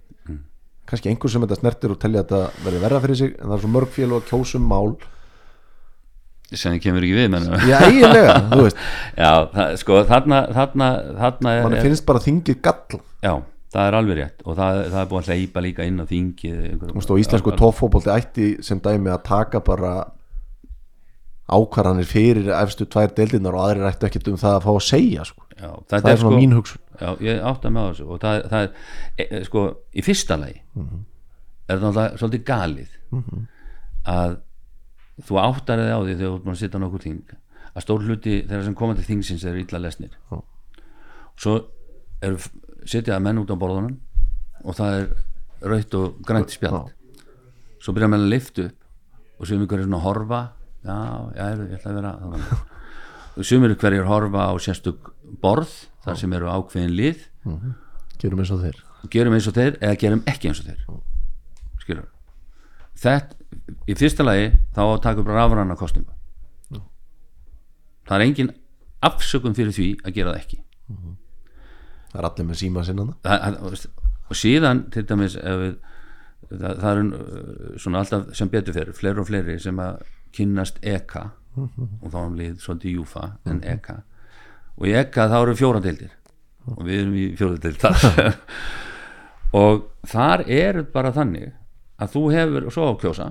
[0.88, 3.58] Kannski einhver sem þetta snertir og telja að þetta verði verða fyrir sig en það
[3.58, 4.96] er svo mörg félög að kjósa um mál
[6.52, 7.48] sem þið kemur ekki við menn.
[7.70, 8.84] Já, eiginlega, þú veist.
[9.24, 10.90] Já, það, sko, þarna þarna,
[11.22, 13.34] þarna er, manni finnst bara þingið gall já,
[13.72, 16.90] það er alveg rétt og það, það er búin að hleypa líka inn á þingið
[17.02, 19.94] og íslensku toppfótbolti ætti sem dæmi að taka bara
[21.52, 25.26] ákvarðanir fyrir efstu tvær deildinar og aðrir ættu ekkert um það að fá að segja
[25.28, 25.48] sko.
[25.58, 26.84] já, það er svona mín hugsun.
[27.02, 28.86] Já, ég átta með þessu og það, það er,
[29.18, 32.96] e, e, sko, í fyrsta lagi er það náttúrulega svolítið galið
[34.12, 34.38] að
[35.28, 37.36] þú áttar þig á því þegar þú búin að sitja nokkur þing
[37.72, 40.16] að stór hluti þeirra sem koma til þingsins eru illa lesnir.
[40.32, 40.42] Já.
[41.40, 41.54] svo
[42.22, 42.40] eru
[42.86, 43.98] sitja menn út á borðunum
[44.66, 45.08] og það er
[45.72, 46.92] raut og grænt spjald.
[47.82, 50.42] Svo byrja menn að lifta upp og ykkur er svona að horfa.
[50.82, 50.98] Já,
[51.38, 55.72] já, ég ætla að vera sumir hverjir horfa á sérstök borð
[56.06, 57.28] þar sem eru ákveðin lið.
[58.22, 58.82] Gerum eins og þeir.
[59.14, 60.84] Gerum eins og þeir eða gerum ekki eins og þeir.
[61.82, 62.10] Skilur
[63.02, 63.38] þetta,
[63.88, 66.12] í fyrsta lagi þá að taka upp rafræna kostingu
[68.12, 68.52] það er engin
[69.06, 70.60] afsökun fyrir því að gera það ekki.
[72.12, 73.06] Það er allir með síma sinna
[74.32, 75.78] og síðan til dæmis við,
[76.50, 80.02] það, það er uh, svona alltaf sem betur fyrir fleiri og fleiri sem að
[80.36, 81.26] kynnast EKA
[81.60, 83.98] og þá um lið svolítið Júfa en EKA
[84.78, 86.14] og í EKA þá eru fjóra deildir.
[86.72, 88.36] Og við erum í fjóra deildar.
[89.58, 91.50] Og þar er bara þannig
[92.00, 93.26] að þú hefur svo á kjósa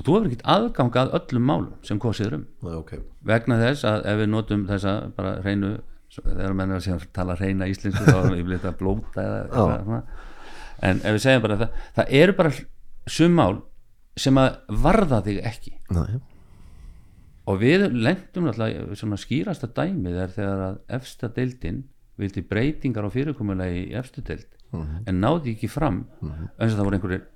[0.00, 3.02] og þú hefur ekkert aðgang að öllum málum sem kosið um okay.
[3.26, 5.74] vegna þess að ef við notum þessa bara hreinu
[6.14, 10.00] þegar menn er að tala hreina íslensku þá erum við að blóta eða eitthvað svona.
[10.88, 12.54] en ef við segjum bara það það eru bara
[13.18, 13.60] summál
[14.20, 16.20] sem að varða þig ekki Nei.
[17.50, 21.84] og við lendum náttúrulega svona skýrasta dæmið er þegar að efsta deildin
[22.20, 24.48] vildi breytingar á fyrirkomulegi í efstu deild
[24.80, 27.28] en náði ekki fram eins og það voru einhverjir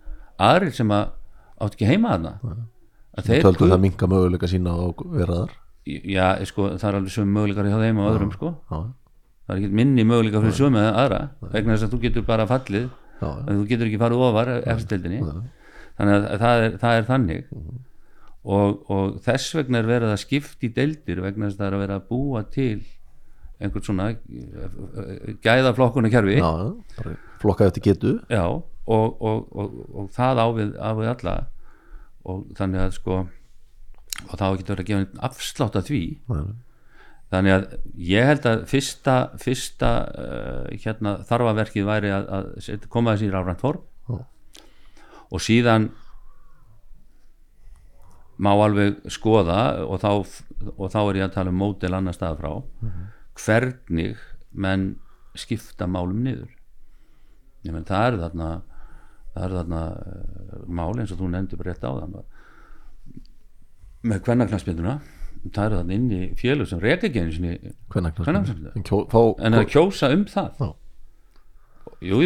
[0.44, 1.12] aðrir sem að
[1.64, 2.34] átt ekki heima þarna?
[3.24, 7.68] Þeir töldu það minka möguleika sína á veraðar já, sko, það er alveg sömu möguleikar
[7.68, 8.52] hjá þeim og öðrum sko.
[8.70, 8.78] já,
[9.44, 11.20] það er ekki minni möguleikar fyrir sömu eða aðra
[11.52, 13.50] vegna þess að þú getur bara fallið já, já.
[13.50, 15.20] þú getur ekki farið ofar eftirdeldinni
[15.98, 17.44] þannig að það er, það er þannig.
[18.44, 21.76] Og, og þess vegna er verið að skipta í deildir vegna þess að það er
[21.76, 22.82] að vera að búa til
[23.62, 24.08] einhvern svona
[25.44, 26.72] gæðaflokkuna kerfi já, já.
[26.98, 28.12] bara flokkaði eftir getu.
[28.28, 31.36] Já, og, og, og, og það á við, á við alla
[32.24, 33.16] og þannig að sko
[34.24, 36.44] og þá getur verið að gefa einn afslátt að því Nei.
[37.34, 37.66] þannig að
[38.10, 43.64] ég held að fyrsta, fyrsta uh, hérna þarfaverkið væri að, að koma þessi í rafrænt
[43.64, 44.18] form Já.
[45.30, 45.90] og síðan
[48.34, 50.10] má alveg skoða og þá,
[50.74, 52.52] og þá er ég að tala um mótel annar stað frá
[53.38, 54.94] hvernig menn
[55.38, 56.50] skipta málum niður
[57.66, 58.48] ég menn það eru þarna
[59.34, 62.16] það eru þarna uh, mál eins og þú nefndir bara rétt á þann
[64.04, 64.98] með kvennaknarsbynduna
[65.52, 67.54] það eru þarna inn í félug sem reka ekki sinni
[67.92, 69.34] Hvenær Kvennaknattspyrnu?
[69.44, 70.60] en að kjósa um það.
[70.60, 70.70] Já.
[72.08, 72.20] jú,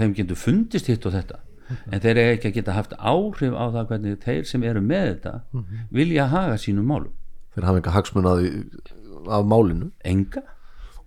[0.00, 1.42] þeim getur fundist hitt og þetta.
[1.90, 5.08] En þeir eru ekki að geta haft áhrif á það hvernig þeir sem eru með
[5.12, 5.64] þetta
[5.94, 7.14] vilja haga sínum málum.
[7.54, 8.44] Þeir hafa enga hagsmun að
[9.26, 9.90] af málinu.
[10.06, 10.44] Enga,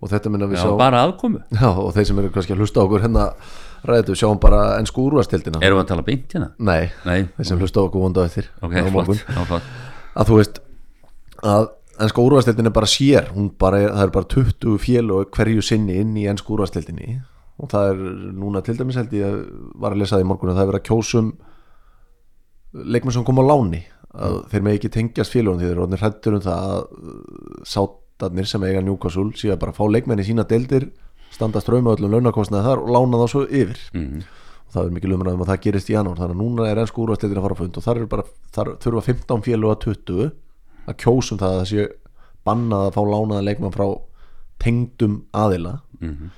[0.00, 1.40] og þetta minna við já, sjá bara aðkomu.
[1.56, 3.04] Já, og þeir sem eru kannski að hlusta okkur
[3.80, 6.52] hérna ræðu sjáum bara ennsku úrvastildina erum við að tala beint hérna?
[6.58, 9.70] nei, nei, þeir sem hlusta okkur vonda eftir ok, á flott, flott.
[10.14, 10.62] að þú veist
[11.40, 13.30] að ennska úrvastildin er bara sér.
[13.60, 17.20] Bara er, það er bara 20 fél og hverju sinni inn í ennsku úrvastildinni
[17.60, 17.98] og það er
[18.40, 19.40] núna til dæmis held ég
[19.76, 21.32] var að lesa það í morgun að það er verið að kjósum
[22.94, 23.82] leikmenn sem kom á láni.
[24.10, 26.80] Að þeir með ekki tengjast félagum því þeir eru hrættur um það að
[27.74, 30.88] sátarnir sem eiga njúkasúl síðan bara fá leikmenn í sína deildir
[31.30, 34.22] standa ströma öllum launakostnaði þar og lána þá svo yfir Mm.
[34.66, 37.02] og það er mikið lumræðum að það gerist í janúar þannig að núna er ennsku
[37.04, 38.24] úrvastildin að fara á fund og þar, bara,
[38.54, 40.30] þar þurfa 15 félag að 20
[40.90, 41.88] að kjósum það að það sé
[42.46, 43.86] bannað að fá lánaða leikmann frá
[44.60, 46.30] tengdum aðila Mhm.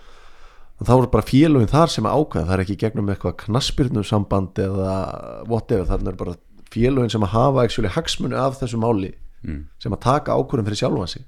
[0.81, 4.03] en þá er bara félagin þar sem er ákveð það er ekki gegnum eitthvað knaspirnu
[4.05, 6.37] samband eða whatever, þannig er bara
[6.73, 9.15] félagin sem að hafa actually hagsmuni af þessu máli
[9.45, 9.65] Mm.
[9.79, 11.23] sem að taka ákvörðum fyrir sjálfan sig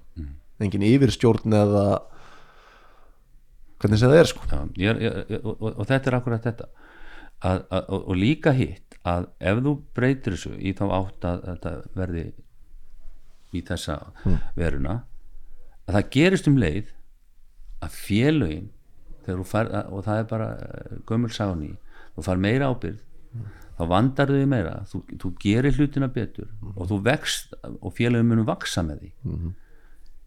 [0.61, 1.99] engin yfirstjórn eða
[3.85, 4.49] hvernig sem það er sko.
[4.49, 6.69] Já, ég, ég, og, og, og þetta er akkurat þetta.
[7.45, 11.43] Að, að, og, og líka hitt að ef þú breytir þessu í þá átt að
[11.51, 12.25] þetta verði
[13.55, 13.99] í þessa
[14.57, 15.03] veruna
[15.85, 16.95] að það gerist um leið
[17.85, 18.71] að félögin
[19.45, 21.75] fær, og það er bara eh, gömul sáni,
[22.17, 23.03] þú fær meira ábyrð
[23.75, 28.49] þá vandar þau meira þú, þú gerir hlutina betur og þú vext og félögin munum
[28.49, 29.13] vaksa með því.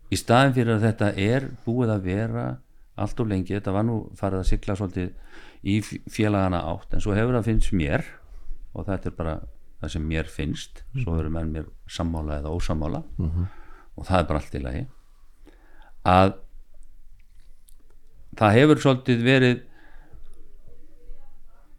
[0.07, 2.45] Í staðin fyrir að þetta er búið að vera
[2.97, 5.13] allt of lengi, þetta var nú farið að sigla svolítið
[5.67, 8.05] í félagana átt en svo hefur það finnst mér
[8.73, 9.35] og þetta er bara
[9.81, 13.03] það sem mér finnst svo verður menn mér sammála eða ósammála
[13.97, 14.83] og það er bara allt í lagi
[16.07, 16.33] að
[18.37, 19.61] það hefur svolítið verið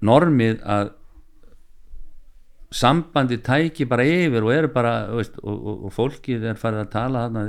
[0.08, 0.94] normið að
[2.70, 6.90] sambandi tæki bara yfir og eru bara veist, og, og, og fólkið er farið að
[6.92, 7.44] tala þarna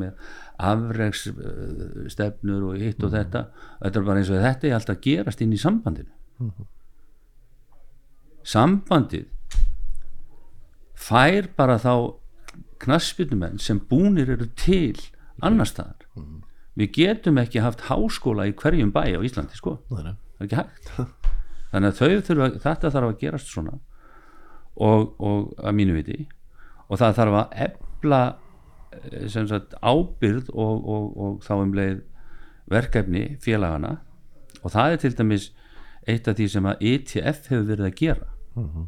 [0.00, 3.40] með afregsstefnur og hitt og þetta.
[3.82, 6.12] Þetta er bara eins og þetta er alltaf gerast inn í sambandinu.
[8.44, 9.26] Sambandið
[11.04, 11.94] fær bara þá
[12.84, 14.98] knassbytumenn sem búnir eru til
[15.44, 16.04] annar staðar.
[16.74, 19.78] Við getum ekki haft háskóla í hverjum bæ á Íslandi sko.
[19.90, 20.84] Það er ekki hægt.
[21.74, 23.74] Þannig að þurfa, þetta þarf að gerast svona.
[24.74, 26.18] Og, og að mínu viti.
[26.90, 28.22] Og það þarf að ebla
[29.28, 32.02] sagt, ábyrð og, og, og þá um leið
[32.70, 33.98] verkefni félagana
[34.62, 35.52] og það er til dæmis
[36.08, 38.86] eitt af því sem að ETF hefur verið að gera uh -huh.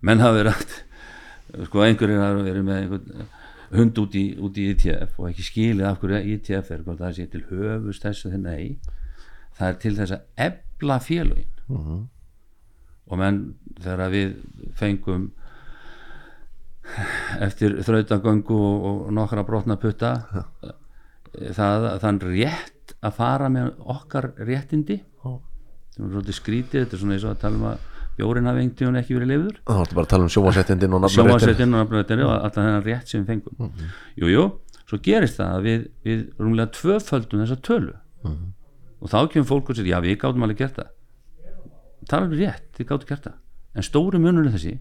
[0.00, 3.28] menn hafa verið að sko einhverjir hafa verið með einhvern
[3.70, 7.26] hund út í, út í ETF og ekki skilið af hverju ETF er það sé
[7.26, 8.78] til höfust þessu þennan ei
[9.58, 12.06] það er til þess að ebla félagin uh -huh.
[13.06, 14.34] og menn þegar við
[14.74, 15.32] fengum
[17.44, 20.14] eftir þrautagöngu og, og nokkra brotna putta
[21.54, 24.98] það, þann rétt að fara með okkar réttindi
[25.94, 27.86] sem er svolítið skrítið þetta er svona eins og að tala um að
[28.18, 31.10] bjórin hafi einhvern veginn ekki verið lifður þá ertu bara að tala um sjóasettindin og
[31.14, 33.58] sjóasettindin og alltaf þennan rétt sem við fengum.
[33.62, 34.46] Mm jújú, jú,
[34.88, 37.94] svo gerist það að við, við rúmlega tvöföldum þessa tölu.
[38.26, 38.46] Mm
[38.98, 40.88] og þá kemur fólk og sér já við gáttum alveg gert það.
[42.08, 43.36] Það er alveg rétt, þið gáttum gert það.
[43.78, 44.72] En stóru munurinn þessi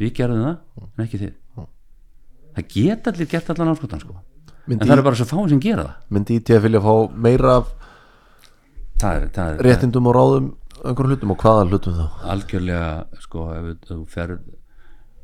[0.00, 0.56] við gerðum það,
[0.88, 1.34] en ekki þið
[2.56, 4.16] það geta allir gert allan áskotan sko.
[4.70, 6.94] en það er bara svo fáin sem gera það myndi í að vilja fá
[7.26, 7.58] meira
[9.00, 10.48] það er, það er, réttindum og ráðum
[10.80, 12.90] einhverjum hlutum og hvaða hlutum þá algjörlega
[13.26, 14.40] sko ef þú ferð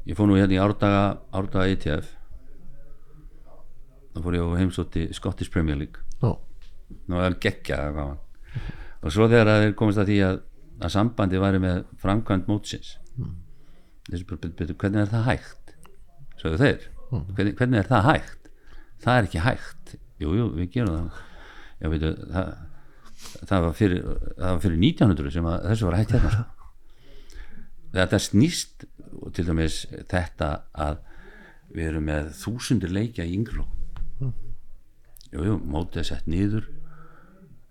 [0.06, 1.04] ég fór nú hérna í árdaga
[1.34, 2.12] árdaga ETF
[4.16, 6.36] þá fór ég á heimsótti Scottish Premier League Ó.
[7.10, 10.40] nú er geggja og svo þegar það komist að því að,
[10.80, 13.36] að sambandi væri með framkvæmt mótsins mm.
[14.10, 15.66] betur hvernig er það hægt
[16.40, 16.86] sögðu þeir.
[17.10, 18.50] Hvernig, hvernig er það hægt?
[19.04, 19.96] Það er ekki hægt.
[20.22, 21.22] Jújú jú, við gerum það.
[21.76, 22.52] Já, veitu, það,
[23.44, 24.04] það, var fyrir,
[24.36, 26.44] það var fyrir 1900 sem þessu var hægt hérna sko.
[27.96, 28.86] þetta snýst
[29.36, 29.78] til dæmis
[30.10, 30.50] þetta
[30.86, 31.02] að
[31.76, 33.66] við erum með þúsundir leikja í yngló
[35.32, 36.68] jújú, mótið er sett nýður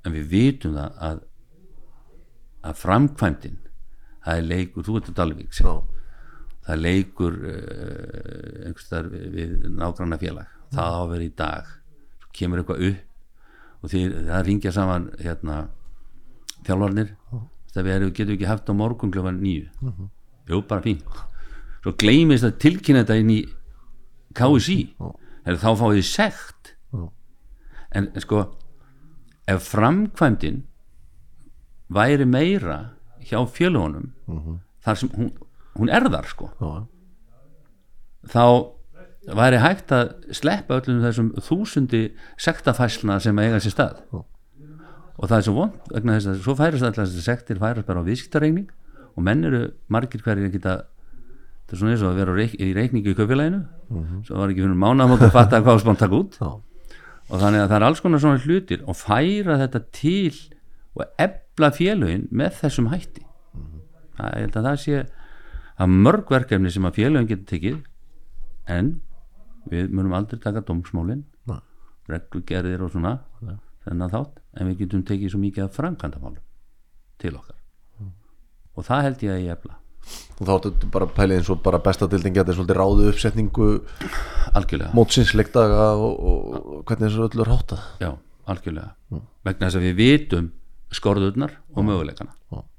[0.06, 1.24] en við vitum það að
[2.66, 3.60] að framkvæmdinn
[4.26, 5.70] það er leikur, þú að Dalvík sem
[6.66, 11.74] það leikur uh, einhverstaðar við nágranna félag það á að vera í dag.
[12.22, 14.02] Svo kemur eitthvað upp og því
[14.32, 15.60] það ringja saman hérna
[16.66, 17.14] þjálfarnir.
[17.76, 20.10] Það við getum ekki haft á morgun klokkan nýju uh -huh.
[20.48, 21.02] jú bara fín
[21.84, 23.42] svo gleymist að tilkynna þetta inn í
[24.34, 25.58] KSI uh -huh.
[25.60, 26.76] þá fáið þið segt
[27.92, 28.56] en, en sko
[29.48, 30.64] ef framkvæmdinn
[31.90, 34.14] væri meira hjá fjölugunum
[34.82, 35.32] þar sem hún
[35.80, 36.72] hún er þar sko Já.
[38.34, 38.46] þá
[39.36, 42.04] væri hægt að sleppa öllum þessum þúsundi
[42.42, 44.20] sektafæsluna sem eiga sér stað Já.
[45.18, 48.04] og það er svo vond vegna þess að svo færast alltaf þessi sektir færast bara
[48.06, 48.70] á viðskiptarreikning
[49.16, 50.76] og menn eru margir hverjir að geta
[51.66, 54.24] þetta er svona eins og að vera reik, í reikningu í köpileginu mm -hmm.
[54.28, 56.52] svo var ekki fyrir mánamótt að fatta hvað spánt takk út Já.
[57.30, 60.36] og þannig að það er alls konar svona hlutir og færa þetta til
[60.96, 63.82] og ebla félögin með þessum hætti mm -hmm.
[64.18, 65.06] það, ég held að það sé
[65.76, 67.80] að mörg verkefni sem að félagin getur tekið
[68.76, 68.92] en
[69.70, 71.24] við munum aldrei taka domsmálin
[72.10, 73.56] reglugerðir og svona Nei.
[73.86, 76.44] þennan þátt en við getum tekið svo mikið af framkvæmdamálum
[77.22, 78.12] til okkar mm.
[78.78, 79.80] og það held ég að ég efla
[80.36, 83.72] og þá er þetta bara pælið eins og bara bestadildin getur svolítið ráðu uppsetningu
[84.54, 88.12] algjörlega mótsinsleikdaga og, og hvernig þessu öllu er hátað já,
[88.54, 89.26] algjörlega mm.
[89.50, 90.54] vegna þess að við vitum
[90.94, 91.90] skorðurnar og mm.
[91.90, 92.72] möguleikana mm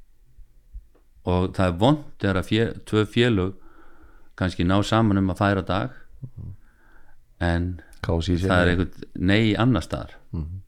[1.27, 3.55] og það er vond þegar að fjö, tvö fjölug
[4.39, 5.97] kannski ná saman um að færa dag.
[7.43, 10.17] En Kási það er einhvern nei annar staðar.
[10.33, 10.61] Mm -hmm.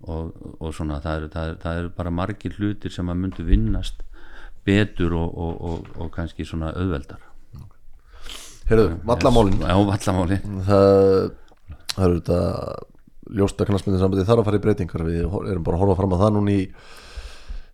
[0.00, 4.02] og, og svona það er, það, er, er bara margir hlutir sem að myndu vinnast
[4.64, 7.20] betur og, og, og kannski svona auðveldar.
[8.70, 9.60] Herru, vallamálin.
[9.60, 10.62] Já, vallamálin.
[10.66, 11.30] Það,
[11.94, 12.40] það eru þetta
[13.30, 15.04] ljósta knastmyndin þarf að fara í breytingar.
[15.06, 16.68] Við erum bara að horfa fram að það núna í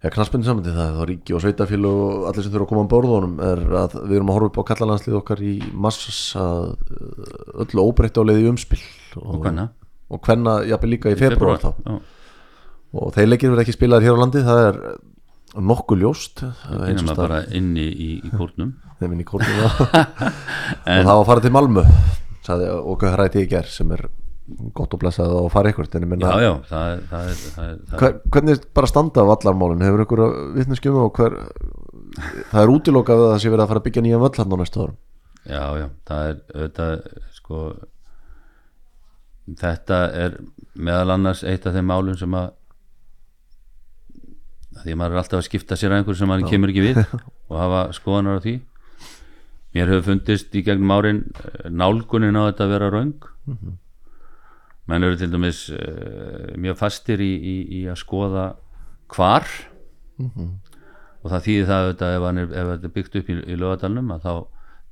[0.04, 2.92] ja, knastmyndin það er þá ríki og sveitafíl og allir sem þurfa að koma á
[2.92, 5.54] borðunum er að við erum að horfa upp á kallalandslið okkar í
[5.86, 8.82] massas að uh, öllu óbreytt á leiði umspil.
[9.22, 9.48] Og
[10.06, 11.72] og hvenna jafnvel líka í februar þá.
[11.82, 11.96] já,
[12.96, 14.82] og þeir leikir verið ekki spilaðir hér á landi það er
[15.56, 16.44] nokkuð ljóst.
[16.44, 18.76] Og að bara inni í, í kórnum.
[19.00, 21.82] Þeim inn í kórnum og það var að fara til Malmö
[22.46, 24.06] sagði okkur hræti í ger sem er
[24.76, 27.40] gott og blessað að fara ykkur en ég já, minna, já, það er, það er,
[27.40, 30.22] það er, það er hver, hvernig bara standa á vallarmálin, hefur ykkur
[30.54, 31.36] vitneskjömu og hver
[32.52, 34.56] það er útilokað að það sé verið að fara að byggja nýja völl hann á
[34.60, 34.98] næstu árum?
[35.46, 36.94] Já, já, það er auðvitað,
[37.34, 37.62] sko
[39.64, 40.38] þetta er
[40.74, 42.54] meðal annars eitt af þeim málum sem að
[44.82, 47.02] því að maður er alltaf að skipta sér að einhverju sem maður kemur ekki við
[47.50, 48.54] og hafa skoðanar á því.
[49.76, 53.26] Mér hefur fundist í gegnum árin eh, nálgunin á þetta að vera raung
[54.86, 58.44] menn eru til dæmis uh, mjög fastir í, í, í að skoða
[59.14, 59.46] hvar.
[61.26, 64.12] Og það þýðir það auðvitað ef, er, ef þetta er byggt upp í, í lögadalnum
[64.14, 64.34] að þá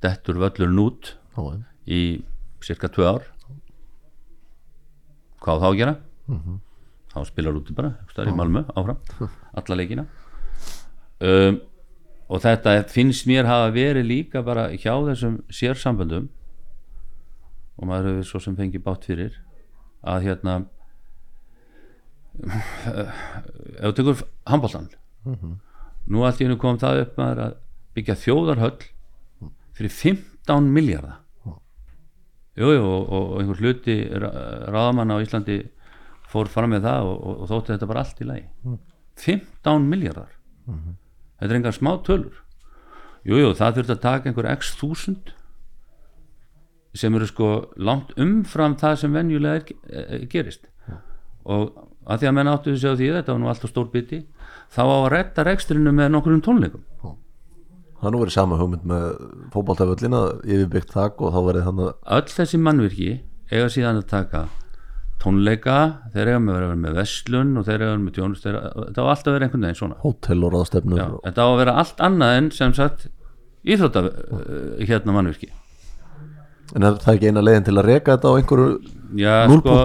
[0.05, 1.61] dettur völlurinn út Já, já.
[1.87, 2.01] í
[2.65, 3.29] cirka tvö ár.
[5.45, 5.95] Hvað þá að gera?
[7.15, 8.99] Þá spilar úti bara einhvers staðar í Malmö áfram
[9.61, 10.05] alla leikina.
[11.23, 11.61] Um,
[12.27, 16.27] og þetta finnst mér hafa verið líka bara hjá þessum sérsamböndum
[17.77, 19.37] og maður hefur svo sem fengið bátt fyrir
[20.05, 20.55] að hérna
[22.45, 24.89] ef þú tekur handbóltan
[26.05, 27.45] nú allt í hennu kom það upp að
[27.97, 28.81] byggja þjóðarhöll
[29.75, 31.21] fyrir 15 miljardar
[32.55, 35.57] jú, jú, og, og einhver hluti ráðamann á Íslandi
[36.31, 38.45] fór fram með það og, og, og þótti þetta bara allt í lagi.
[39.21, 40.31] 15 miljardar
[41.39, 42.39] þetta er engar smá tölur.
[43.25, 45.34] Jú, jú, það þurfti að taka einhver x þúsund
[46.95, 49.75] sem eru sko langt umfram það sem venjulega er,
[50.05, 50.65] er, gerist.
[51.45, 51.69] Og
[52.05, 54.23] að því að menn áttu þessi á því þetta var nú alltaf stór biti
[54.73, 56.83] þá á að retta rekstrinu með nokkur tónleikum.
[57.95, 59.05] Það er nú verið sama hugmynd með
[59.53, 63.09] fótboltaföllina yfirbyggt þak og þá verið hann að öll þessi mannvirki
[63.51, 64.45] eiga síðan að taka
[65.21, 65.77] tónleika
[66.13, 69.31] þeir eiga með að vera með veslun og þeir eiga með tjónust þetta á alltaf
[69.31, 69.99] vera einhvern veginn svona.
[70.03, 73.07] Hótel og ráðstefnur Já, þetta á að vera allt annað en sem sagt
[73.65, 74.03] íþrótta
[74.83, 75.49] hérna mannvirki
[76.73, 78.69] en er það ekki eina leiðin til að reka þetta á einhverju
[79.15, 79.75] Já, sko,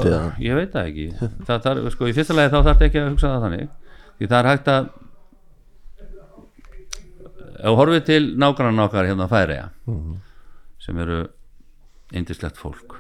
[0.43, 1.05] ég veit það ekki.
[1.47, 3.69] Það, það, sko, í fyrsta lagi þá þarf ekki að hugsa það þannig.
[4.17, 4.89] Því það er hægt að
[7.61, 9.69] ef horfið til nágrann okkar hérna að færiða
[10.81, 11.21] sem eru
[12.17, 12.97] indislegt fólk.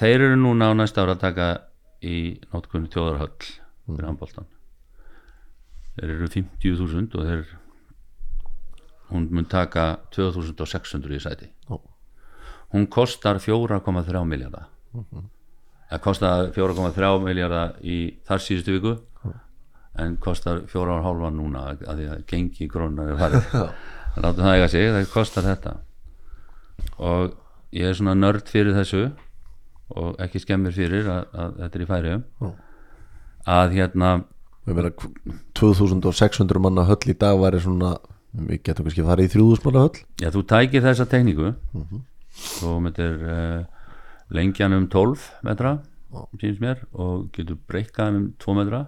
[0.00, 1.52] Þeir eru núna á næsta ára að taka
[2.02, 2.16] í
[2.50, 3.36] nótkunni tjóðarhöll
[3.86, 4.48] fyrir handbóltan
[5.96, 7.42] þeir eru 50.000 og þeir
[9.12, 11.48] hún mun taka 2600 í sæti.
[11.68, 11.78] Já.
[12.72, 14.68] hún kostar 4,3 miljardar
[15.90, 18.94] það kostar 4,3 miljardar í þar síðustu viku
[20.00, 23.50] en kostar 4,5 núna að því að gengi grónar er farið
[24.16, 25.72] það eiga sig, það kostar þetta.
[27.00, 27.34] Og
[27.72, 29.06] ég er svona nörd fyrir þessu
[29.92, 32.50] og ekki skemmir fyrir að, að þetta er í færiðum Já.
[33.56, 34.10] að hérna
[34.64, 37.96] verðum 2600 manna höll í dag væri svona
[38.32, 40.02] við getum kannski farið í 3000 manna höll.
[40.22, 41.52] Já, þú tækir þessa tekníku.
[42.64, 43.86] Og myndir uh,
[44.32, 45.78] lengjan um 12 metra
[46.40, 48.82] síns mér og getur breykkaðan um 2 metra.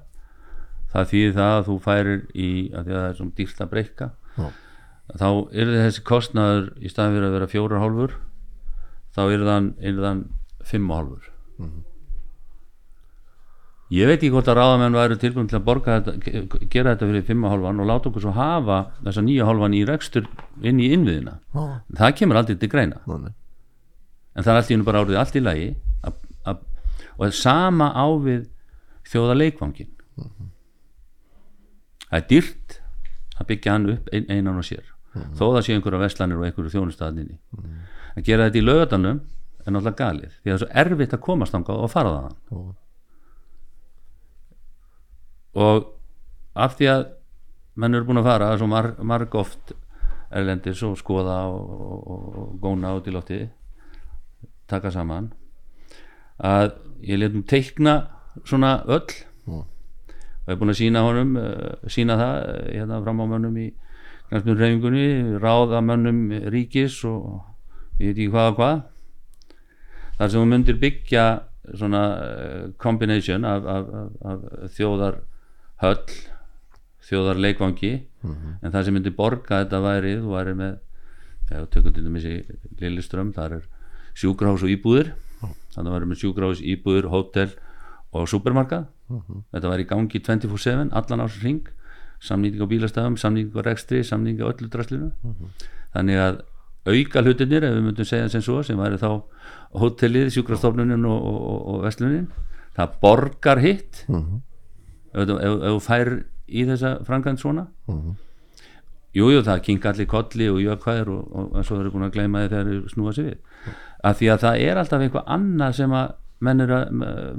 [0.93, 3.71] Það þýðir það að þú færir í að því að það er svona dýrt að
[3.73, 4.47] breykka Já.
[5.19, 5.29] þá
[5.63, 8.15] er þessi kostnaður í staðin fyrir að vera fjórar hálfur
[9.15, 10.23] þá er þann, er þann
[10.65, 11.29] fimm og hálfur
[13.93, 17.25] ég veit ekki hvort að ráðamenn væru tilbúin til að borga þetta gera þetta fyrir
[17.29, 20.29] fimm og hálfan og láta okkur svo hafa þessa nýja hálfan í rekstur
[20.63, 21.39] inn í innviðina.
[21.55, 21.65] Já.
[22.01, 23.03] það kemur aldrei til greina.
[23.05, 23.35] Þannig.
[24.35, 25.69] en það er allt í hennu bara árið allt í lagi
[26.03, 26.65] að, að,
[27.15, 28.49] og það er sama á við
[29.11, 29.93] þjóða leikvangin
[32.09, 32.81] það er dýrt
[33.39, 34.87] að byggja hann upp ein, einan og sér
[35.39, 37.39] þó það sé einhverja veslanir og einhverju þjónustaðinni
[38.15, 39.21] að gera þetta í lögadalnum
[39.65, 42.15] er náttúrulega galið því að það er svo erfitt að komast þangað og fara
[42.51, 42.59] Já.
[45.55, 45.91] Og
[46.55, 47.05] af því að
[47.75, 49.75] menn eru búin að fara svo marg, marg oft
[50.35, 53.41] erlendis og skoða og, og, og, góna út í lofti
[54.71, 55.31] taka saman
[56.39, 56.75] að
[57.07, 57.97] ég letum teikna
[58.43, 59.61] svona öll Já.
[59.61, 59.67] og
[60.47, 63.69] ég er búin að sína honum uh, sína það uh, hérna fram á mönnum í
[64.31, 67.45] knæstum reyfingunni ráða mönnum ríkis og
[68.01, 68.83] ég veit ekki hvað og hvað
[70.19, 71.27] þar sem þú myndir byggja
[71.75, 75.23] svona uh, combination af, af, af, af þjóðar
[75.85, 76.17] höll
[77.05, 77.93] þjóðar leikvangi
[78.25, 80.79] en það sem myndi borga þetta væri þú væri með
[81.51, 82.37] þú tökum til dæmis í
[82.81, 83.69] Lilleström þar er
[84.17, 85.13] sjúkrahús og íbúðir
[85.75, 87.51] þannig að varum með sjúkrahús, íbúður, hótel
[88.15, 88.87] og supermarkað.
[89.53, 91.69] Þetta var í gangi 24-7, allan ás ring
[92.25, 95.11] samnýting á bílastafum, samnýting á rekstri samnýting á öllu draslinu.
[95.93, 96.41] Þannig að
[96.85, 99.11] auka hlutinir ef við myndum segja sem svo, sem væri þá
[99.75, 102.27] hótelið, sjúkrastofnunin og, og, og, og vestlunin
[102.77, 104.05] það borgar hitt
[105.15, 106.11] ef þú- fær
[106.49, 107.67] í þessa framkvæmt svona
[109.15, 112.15] Jú, jú, það kinka allir kolli og jökvæður og, og, og svo eru búin að
[112.17, 113.37] gleyma því þegar þeir snúa sig við.
[114.03, 116.09] Af því að það er alltaf eitthvað annað sem að
[116.41, 116.91] menn er að,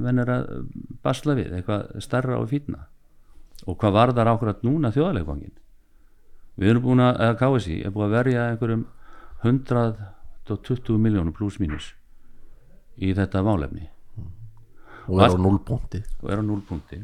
[0.06, 0.46] menn er að
[1.04, 2.86] basla við, eitthvað starra og fýtna.
[3.68, 5.52] Og hvað varðar ákvæmt núna þjóðaleikvangin?
[6.56, 8.86] Við erum búin að, eða KSI, er búin að verja einhverjum
[9.44, 11.92] 120 miljónum pluss mínus
[12.98, 13.90] í þetta málefni
[15.12, 17.02] og er á núlbúndi og er á núlpunkti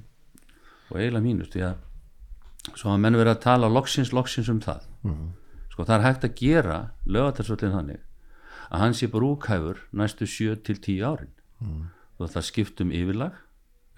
[0.91, 4.83] og eiginlega mínust því að svo að menn verið að tala loksins, loksins um það.
[5.71, 8.01] Sko það er hægt að gera lögatarsvöldin þannig
[8.71, 11.31] að hann sé brúkhæfur næstu 7 til 10 árin.
[12.19, 13.33] Og það skipt um yfirlag.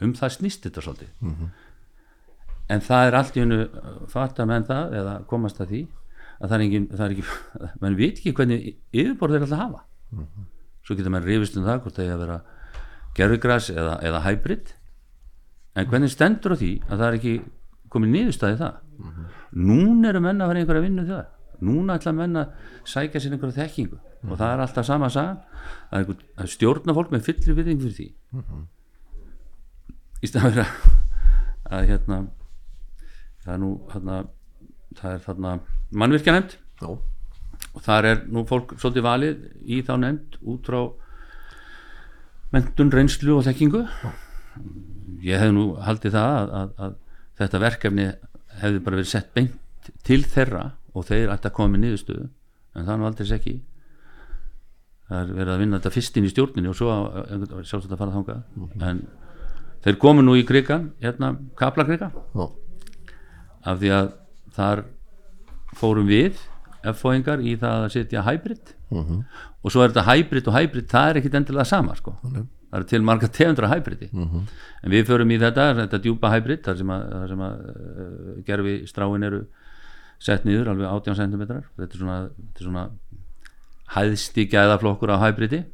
[0.02, 1.10] Um það snýst þetta svolítið.
[2.70, 3.60] En það er allt í hennu
[4.10, 5.82] fattar menn það eða komast að því
[6.40, 7.26] að það er engin, það er ekki
[7.84, 9.84] menn veit ekki hvernig yfirborð þeir alltaf hafa.
[10.84, 12.40] Svo getur menn rifist um það hvort það er að vera
[13.16, 14.74] gerfigræs eða, eða hybrid
[15.74, 17.36] en hvernig stendur á því að það er ekki
[17.94, 18.82] komið niðurstaði það?
[19.54, 21.24] Núna eru menn að í einhverja vinnu það
[21.64, 22.54] núna ætla menn að
[22.90, 24.00] sækja sér einhverja þekkingu.
[24.30, 27.84] Og það er alltaf sama sagan það er, einhver, er stjórna fólk með fyllri viðing
[27.84, 28.08] fyrir því.
[30.24, 30.98] Í stæðan fyrir að,
[31.70, 32.20] að hérna
[33.44, 34.20] það er nú hérna,
[35.00, 35.56] það er þarna
[36.04, 36.90] mannvirkja nefnd Já,
[37.74, 40.82] og þar er nú fólk svolítið valið í þá nefnd út frá
[42.54, 43.84] mentun, reynslu og þekkingu
[45.24, 46.96] ég hef nú haldið það að, að, að
[47.42, 48.08] þetta verkefni
[48.62, 50.64] hefði bara verið sett beint til þeirra
[50.94, 52.26] og þeir ætti að koma með niðurstöðu
[52.74, 53.56] en það nú aldrei ekki.
[55.10, 56.94] Það er verið að vinna þetta fyrst inn í stjórninni og svo
[57.68, 58.44] sjálfsagt að fara þangað.
[58.88, 59.02] En
[59.84, 62.10] þeir komu nú í krigan hérna kaplakrika.
[62.34, 62.46] Já,
[63.74, 64.10] af því að
[64.56, 64.84] þar
[65.78, 66.40] fórum við
[66.94, 68.74] F-fóingar í það að setja hybrid.
[69.64, 72.16] Og svo er þetta hybrid og hybrid það er ekkit endilega sama sko.
[72.74, 74.08] Það er til marga tegundra hybridi.
[74.82, 78.32] En við förum í þetta, þetta djúpa hybrid þar sem að, þar sem að uh,
[78.48, 79.44] gerfi stráin eru
[80.24, 82.18] sett niður alveg 18 cm þetta er svona,
[82.58, 82.86] svona
[83.94, 85.66] hæðsti gæðaflokkur á hybridi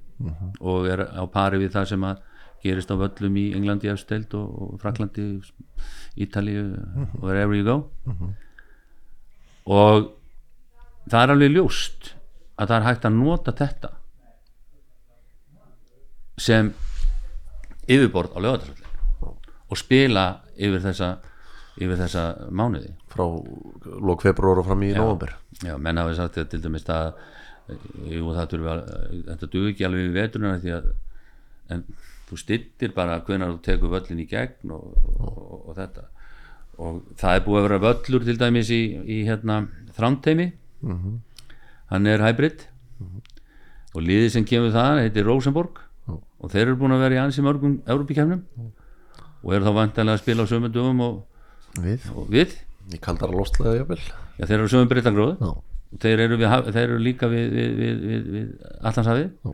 [0.60, 2.26] og er á pari við það sem að
[2.66, 5.30] gerist á völlum í Englandi efsteld og, og Fraklandi
[6.20, 7.78] Ítalíu og wherever you go.
[9.70, 10.10] Og
[11.08, 12.12] það er alveg ljóst
[12.60, 13.94] að það er hægt að nota þetta
[16.40, 16.74] sem
[17.90, 18.88] yfirborð á lögatarsvöldin
[19.70, 20.26] og spila
[20.58, 21.10] yfir þessa
[21.80, 22.94] yfir þessa mánuði.
[23.10, 23.24] Frá
[24.04, 27.14] lók februar og fram í november Já, menn hafi sagt til dæmis að
[28.10, 28.82] jú, það þurfi að,
[29.30, 30.90] þetta duð ekki alveg við veturna því að
[31.74, 31.84] en
[32.30, 36.06] þú stittir bara hvenar þú tekur völlin í gegn og, og, og, þetta.
[36.80, 39.62] Og það er búið að vera völlur til dæmis í, í hérna
[39.98, 40.50] þrámteimi
[41.90, 42.66] hann er hybrid.
[43.98, 45.82] Og liðið sem kemur það heitir Rosenborg
[46.18, 48.44] og þeir eru búin að vera í ansi mörgum Európikefnum
[49.44, 51.18] og eru þá vantanlega að spila á sömundum og,
[51.80, 52.56] við, og við.
[52.90, 54.00] Í kaldara lostlega jafnvel.
[54.40, 55.52] Já, þeir eru sömum breytagróð já,
[56.04, 58.48] þeir eru, við, þeir eru líka við, við, við, við,
[59.44, 59.52] Já.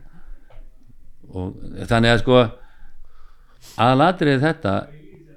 [1.36, 2.38] og þannig að sko
[3.82, 4.74] aðalatrið þetta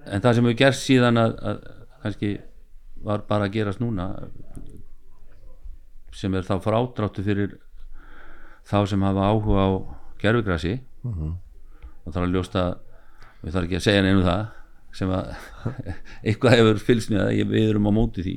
[0.09, 1.63] en það sem hefur gerst síðan að, að
[2.03, 2.33] kannski
[3.03, 4.09] var bara að gerast núna
[6.15, 7.57] sem er þá frádráttu fyrir
[8.67, 9.69] þá sem hafa áhuga á
[11.03, 11.35] gerfugrasi
[11.99, 12.63] og það er að ljósta
[13.39, 14.43] við þarf ekki að segja neinu það
[14.99, 15.31] sem að
[16.27, 18.35] eitthvað hefur fylgst með það við erum á móti því.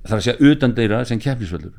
[0.00, 1.74] Það er að segja utan þeirra sem keppnisvöldur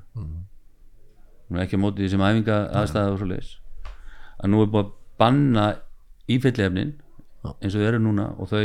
[1.51, 3.55] nú er ekki á móti því sem æfinga aðstæða og svo leis
[4.41, 5.65] að nú er búið að banna
[6.31, 6.93] ífellefnin
[7.41, 8.61] eins og þau eru núna og þau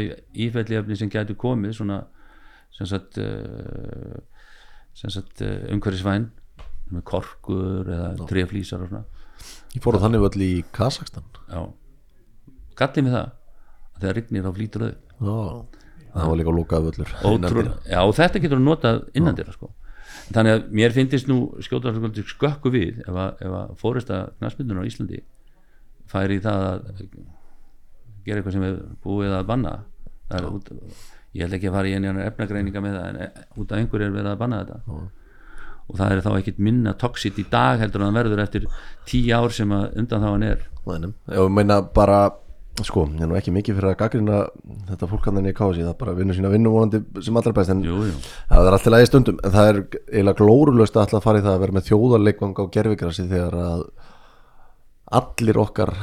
[0.47, 2.03] ífellefni sem gætu komið svona
[2.77, 4.18] sem sagt, uh,
[4.95, 6.29] sagt uh, umhverfisvæn
[6.93, 9.16] með korkur eða treflýsar og svona
[9.76, 11.62] ég fór á þannig völl í Kazakstan já,
[12.80, 15.41] gallið með það að þegar rignir þá flýtur já,
[16.12, 19.72] það var líka lókað völlur Ótrúlega, já og þetta getur þú notað innan þeirra sko.
[20.26, 25.20] Þannig að mér finnst nú skjóta skökku við ef að, að fórista knastmyndunar á Íslandi
[26.11, 27.05] færi í það að
[28.26, 29.74] gera eitthvað sem er búið að banna.
[30.30, 30.72] Það út,
[31.37, 34.09] ég held ekki að fara í einu efnagreininga með það en e- út af einhverju
[34.09, 34.80] er verið að banna þetta.
[34.87, 35.26] Já.
[35.87, 38.66] Og það er þá ekkit minna toxic í dag heldur en það verður eftir
[39.07, 41.14] tíu ár sem að undan þá hann er Nænum.
[41.34, 42.18] ég meina bara
[42.84, 44.41] sko, ég er nú ekki mikið fyrir að gaggrina
[44.91, 47.84] þetta fólk hann í kási, það bara vinnur sína vinnu vonandi sem allra best en
[47.87, 48.16] jú, jú.
[48.51, 49.80] það er alltaf lægi stundum en það er
[50.12, 53.87] eiginlega glórulöst að alltaf fara í það að vera með þjóðarleikvang á gerfigrasi þegar að
[55.20, 55.95] allir okkar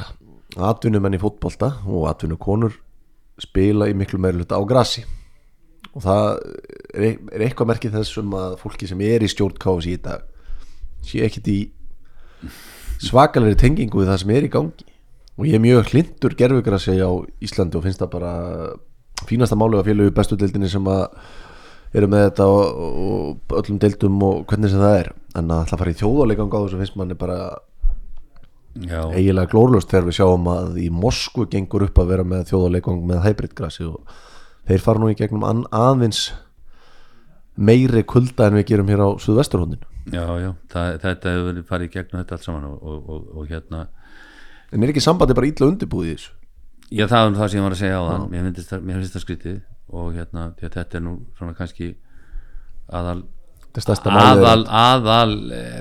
[0.71, 2.79] atvinnumenn í fótbolta og atvinnukonur
[3.41, 5.05] spila í miklu meiri hluta á grassi
[5.93, 6.29] og það
[6.93, 10.29] er, eitthvað merkið þessum að fólki sem er í stjórn KFC í dag
[11.03, 11.59] sé ekkit í
[13.03, 14.89] svakalegri tengingu við það sem er í gangi.
[15.33, 17.11] Og ég er mjög hlindur gerfugrassi á
[17.43, 18.33] Íslandi og finnst það bara
[19.27, 21.07] fínasta málega félögu bestu deildinni sem að
[21.97, 25.11] eru með þetta og, og öllum deildum og hvernig sem það er.
[25.37, 27.39] En að ætla að fara í þjóðáleigang á þessu finnst manni bara
[28.77, 33.03] já, eiginlega glórlust þegar við sjáum að í Moskvu gengur upp að vera með þjóðáleigang
[33.09, 34.15] með hybridgrassi og
[34.69, 36.29] þeir fara nú í gegnum an, aðeins
[37.55, 41.89] meiri kulda en við gerum hér á Suðvesturhóndinu já, já það, þetta hefur verið farið
[41.89, 43.83] í gegnum þetta allt saman og, og, og, og hérna.
[44.73, 46.33] En er ekki sambandi bara illa undirbúið í þessu?
[46.93, 49.61] Já, það er það sem ég var að segja á það mér finnst það, skrítið
[49.93, 51.93] og hérna, þetta er nú svona kannski
[52.89, 53.23] aðal
[53.73, 55.79] aðal, aðal eh,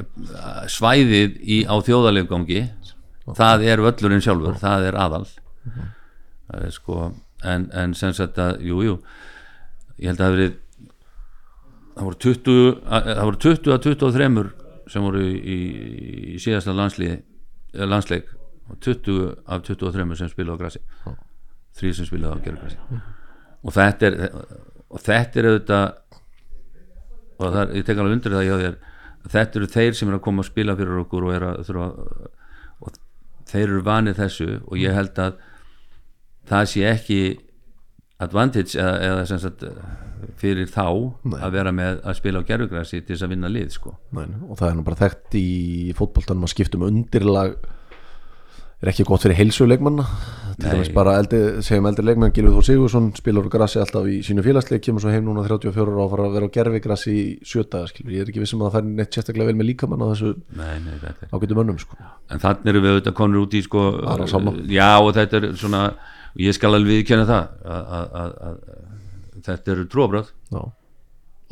[0.73, 2.63] svæðið í, á þjóðaleggangi
[3.37, 5.27] það er völlurinn sjálfur það er aðal.
[6.49, 7.11] Það er sko
[7.45, 8.97] en, en sem sagt að, jú, jú
[10.03, 10.59] ég held að það verið
[11.93, 12.59] það voru 20
[12.99, 14.53] að- það voru 20 að 23
[14.93, 15.57] sem voru í,
[16.35, 16.75] í síðasta
[17.73, 18.31] eða landsleik
[18.71, 20.81] og 20 af 23 sem spilaðu á grassi
[21.79, 22.79] þrý sem spilaðu á gerðgrassi
[23.63, 24.17] og þetta er
[24.93, 25.87] og þetta er auðvitað
[27.43, 28.77] og það er, ég tek alveg undir það hjá þér
[29.33, 31.87] þetta eru þeir sem eru að koma að spila fyrir okkur og, að, þurfa,
[32.83, 32.97] og
[33.53, 35.41] þeir eru vanið þessu og ég held að
[36.51, 37.21] það sé ekki
[38.23, 39.67] advantage eða, eða sem sagt
[40.39, 40.87] fyrir þá
[41.43, 43.95] að vera með að spila á gerfugrassi til þess að vinna lið sko.
[44.15, 45.49] Nei, og það er nú bara þekkt í
[45.99, 47.57] fótboltanum að skiptum undirlag
[48.83, 50.05] er ekki gott fyrir heilsuleikmanna
[50.59, 50.73] til Nei.
[50.75, 54.43] dæmis bara eldi, segjum eldri leikmann Gilvið Þór Sigursson spilar á grassi alltaf í sínu
[54.45, 57.23] félagsleik kemur svo heim núna 34 ára og fara að vera á gerfi grassi í
[57.47, 60.33] sjöta ég er ekki vissum að það fær neitt sérstaklega vel með líkamann á þessu
[60.59, 62.01] nei, nei, ágætu mönnum sko.
[62.03, 63.85] en þannig erum við auðvitað konur út í sko,
[64.67, 65.85] já og þetta er svona
[66.33, 67.45] og ég skal alveg viðkjanna það
[68.13, 68.63] að,
[69.43, 70.63] þetta eru trúabröð Já,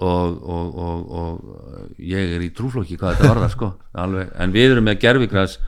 [0.01, 3.73] og, og, og, og ég er í trúflokki hvað þetta varðar sko.
[4.01, 4.31] Alveg.
[4.41, 5.59] en við erum með gerfigras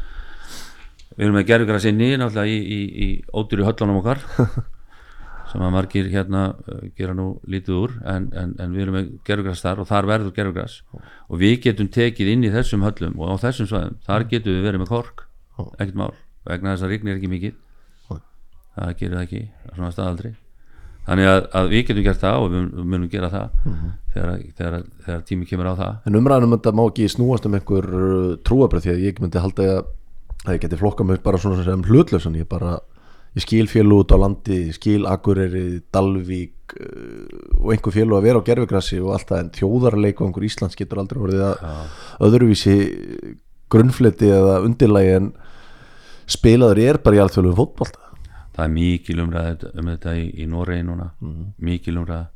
[1.13, 4.23] við erum með gerfigras inni náttúrulega í, í, í ódýru höllunum okkar
[5.53, 7.97] sem að margir hérna uh, gera nú lítið úr.
[8.09, 10.79] En, en, en við erum með gerfigras þar og þar verður gerfigras
[11.29, 14.69] og við getum tekið inn í þessum höllum og á þessum svæðum, þar getum við
[14.71, 15.27] verið með kork.
[15.77, 16.15] Ekkert mál,
[16.49, 17.59] vegna þess að rignir ekki mikið.
[18.77, 19.43] Það gerir það ekki
[19.75, 20.33] svona staðaldri.
[21.03, 23.49] Þannig að, að við getum gert það og við mun- munum gera það
[24.15, 25.97] þegar, þegar, þegar tími kemur á það.
[26.07, 27.89] En umræðanum þetta má ekki snúast um einhver
[28.47, 29.91] trúabröð því að ég myndi halda að,
[30.53, 32.39] ég geti flokka mig bara svona sem hlutlausan.
[32.39, 32.77] Ég bara,
[33.35, 38.27] ég skil fjölu út á landi ég skil Akureyri, Dalvík uh, og einhver fjölu að
[38.29, 41.67] vera á gerfigrassi og allt það en þjóðarleik og einhver Íslands getur aldrei orðið að
[42.29, 42.77] öðruvísi
[43.73, 45.33] grunnfleti eða undirlægi en
[46.31, 48.12] spilaður er bara í alþjóðlegum fótbolta
[48.53, 51.11] það er mikil umræð um þetta í, í Noregi núna.
[51.59, 52.27] Mikil umræð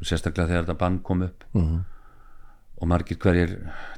[0.00, 1.44] og sérstaklega þegar þetta bann kom upp.
[1.52, 1.84] Mhm.
[2.76, 3.52] og margir hverjir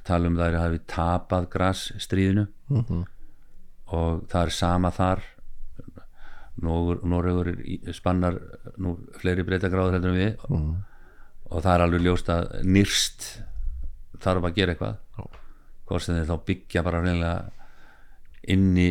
[0.06, 2.46] tala um það er að hafi tapað grasstríðinu.
[2.68, 3.04] Mhm.
[3.88, 5.22] og það er sama þar.
[6.60, 7.52] Noregur,
[7.94, 8.34] spannar
[8.78, 10.36] nú fleiri breytagráður heldur en við.
[10.48, 10.74] Mhm.
[11.50, 13.42] og það er alveg ljóst að nýrst
[14.20, 14.96] þarf að gera eitthvað.
[15.88, 17.50] Hvort sem þeir þá byggja bara reynilega
[18.48, 18.88] inni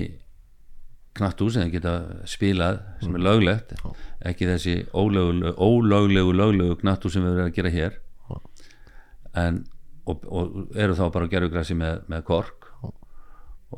[1.18, 1.94] knattu sem þeir geta
[2.30, 3.74] spilað sem er löglegt
[4.28, 7.98] ekki þessi ólöglegu, ólöglegu, löglegu knattu sem við erum að gera hér.
[9.38, 9.64] En
[10.08, 12.70] og, og eru þá bara að gera græsi með, með kork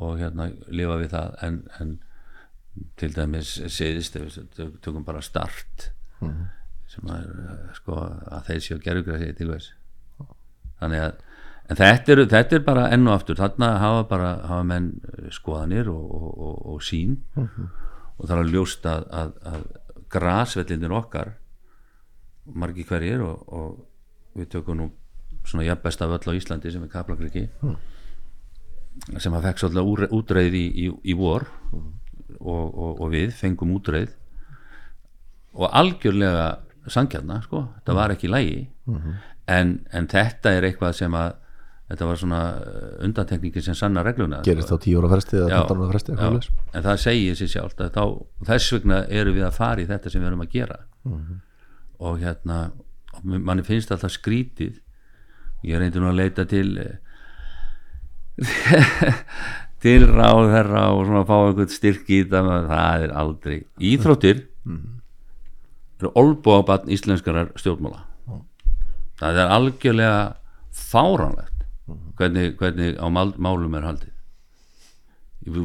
[0.00, 1.34] og hérna lifa við það.
[1.46, 1.96] En, en
[3.00, 5.90] til dæmis séðist ef við tökum bara start
[6.90, 7.96] sem að, eh, sko,
[8.30, 9.74] að þeir séu að gera græsi til þess.
[10.80, 11.20] Þannig að
[11.70, 15.28] en þetta er, þetta er bara enn og aftur þarna hafa bara hafa menn eh,
[15.34, 19.62] skoðanir og, og, og, og sín og það er að ljóst að, að, að
[20.10, 21.36] grasvellinir okkar
[22.50, 24.90] margi hverjir og, og við tökum nú
[25.46, 27.46] svona jafnbesta völl á Íslandi sem er Kaplakriki
[29.18, 34.10] sem að fekk svolítið útreið í, í, í vor og, og, og við fengum útreið.
[35.56, 38.60] Og algjörlega sangjarna sko, þetta var ekki lægi
[39.50, 41.32] en, en þetta er eitthvað sem að
[41.90, 42.40] þetta var svona
[43.02, 44.42] undantekningi sem sanna regluna.
[44.46, 47.82] Gerist á 10 ára fresti eða Já, 15 ára fresti en það segir sér sjálft
[47.82, 48.04] að þá,
[48.52, 50.78] þess vegna eru við að fara í þetta sem við erum að gera.
[52.00, 52.60] Og hérna
[53.16, 54.78] og manni finnst alltaf skrítið
[55.66, 56.70] ég reyndi nú að leita til
[59.82, 63.56] til ráð þeirra og svona fá einhvern styrk í menn það er aldrei
[63.90, 64.46] íþróttir.
[66.00, 68.06] Eru olbúabann íslenskarar stjórnmála.
[69.20, 70.20] Það er algjörlega
[70.70, 71.59] fáránlegt
[72.20, 74.14] hvernig, hvernig á mál, málum er haldið.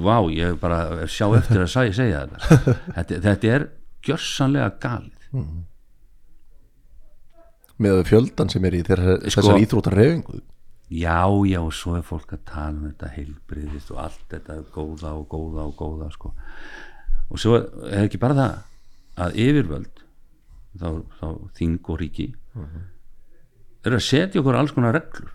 [0.05, 3.65] Vá, ég bara sjá eftir að sæ- segja þetta þetta, þetta er
[4.07, 5.31] gjörsanlega galið.
[7.83, 10.39] Með fjöldan sem er í þeirra, Sko- þessar íþróttar reyfingu
[10.95, 11.17] já,
[11.49, 15.25] já, og svo er fólk að tala um þetta heilbriðist og allt þetta góða og
[15.33, 16.29] góða og góða sko.
[17.33, 17.55] og svo
[17.89, 18.53] er ekki bara það
[19.25, 20.03] að yfirvöld
[20.77, 20.87] þá,
[21.19, 21.25] þá
[21.57, 22.27] þing og ríki
[23.85, 25.33] eru að setja okkur alls konar reglur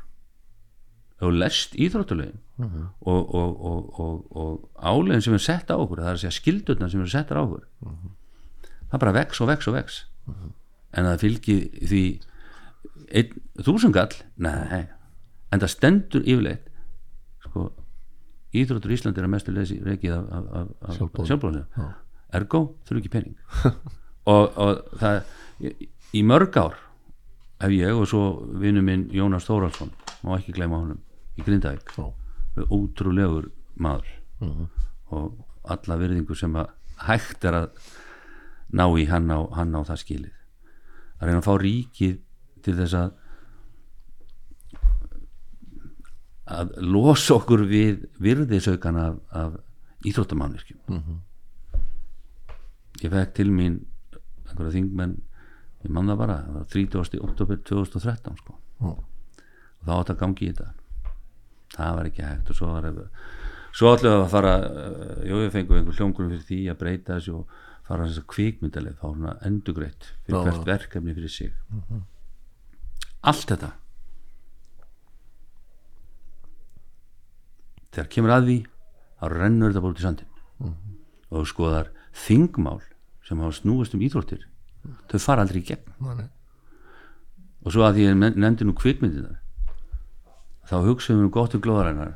[1.20, 6.00] ef þú lest íþróttulegin og, og, og, og, og álegin sem er sett á okkur
[6.00, 7.66] það er að segja skildurna sem eru settar á okkur
[8.90, 10.00] það bara vex og vex og vex.
[10.96, 12.02] En að fylgi því
[13.64, 14.12] þúsungall
[14.42, 14.86] nei,
[15.50, 16.66] en það stendur yfirleitt
[17.46, 17.70] sko,
[18.54, 21.88] íþróttur í Íslandi er að mestu lesi reikið af, af, af, sjálfbóðlega
[22.36, 23.38] ergo þurfi ekki pening.
[24.30, 25.22] Og, og það
[25.64, 25.70] í,
[26.20, 26.74] í mörg ár
[27.64, 28.20] hef ég og svo
[28.60, 29.90] vinnu minn Jónas Þóraldsson
[30.22, 31.00] má ekki gleyma honum
[31.40, 31.94] í Grindavík.
[32.70, 34.10] Ótrúlegur maður.
[35.10, 36.70] Og alla virðingu sem að
[37.06, 37.88] hægt er að
[38.76, 40.36] ná í hann á, hann á það skilið.
[41.20, 42.20] Að reyna að fá ríkið
[42.64, 43.16] til þess að
[46.50, 49.58] að losa okkur við virðisaukan af, af
[50.06, 50.80] íþróttamannvirkjum.
[50.88, 51.18] Mhm.
[53.00, 53.78] ég fekk til mín
[54.44, 55.14] einhverja þingmenn
[55.84, 57.20] ég man það bara, það var 30.
[57.24, 58.56] oktober 2013 sko.
[58.80, 58.90] Já.
[58.90, 60.74] og þá átt að gangi í þetta
[61.74, 62.88] það var ekki hægt og svo var
[63.70, 67.36] svo við að fara uh, jú, við fengum einhver hljóngrun fyrir því að breyta þessu
[67.38, 67.58] og
[67.90, 70.66] fara þess að kvikmyndaleg fá svona endugreitt fyrir Já, hvert já.
[70.68, 71.54] verkefni fyrir sig.
[73.20, 73.70] Allt þetta.
[77.90, 78.58] Þegar kemur að því
[79.20, 80.28] þá rennur þetta bara út í sandin
[81.30, 81.90] og þú skoðar
[82.26, 82.78] þingmál
[83.26, 84.46] sem hafa snúist um íþróttir
[85.10, 85.94] þau fara aldrei í gegn.
[86.00, 86.28] Nei, nei.
[87.66, 89.39] og svo að því ég nefndi nú kvikmyndinar
[90.70, 92.12] þá hugsaðum við gott um glóðarænar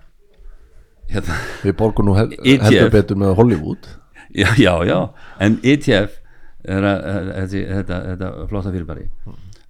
[1.10, 2.66] hérna, við borgum nú hel, ETF.
[2.68, 3.88] heldur betur með Hollywood.
[4.34, 4.98] Já, já, já.
[5.44, 6.20] En ETF
[6.64, 9.08] er að, er, þetta, þetta, þetta flotta fyrirbæri.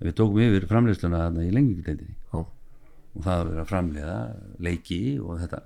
[0.04, 2.38] Við tókum yfir framleiðsluna þarna í lengjumdeildinni Já.
[2.40, 4.16] og það var að framleiða
[4.66, 5.60] leiki og þetta.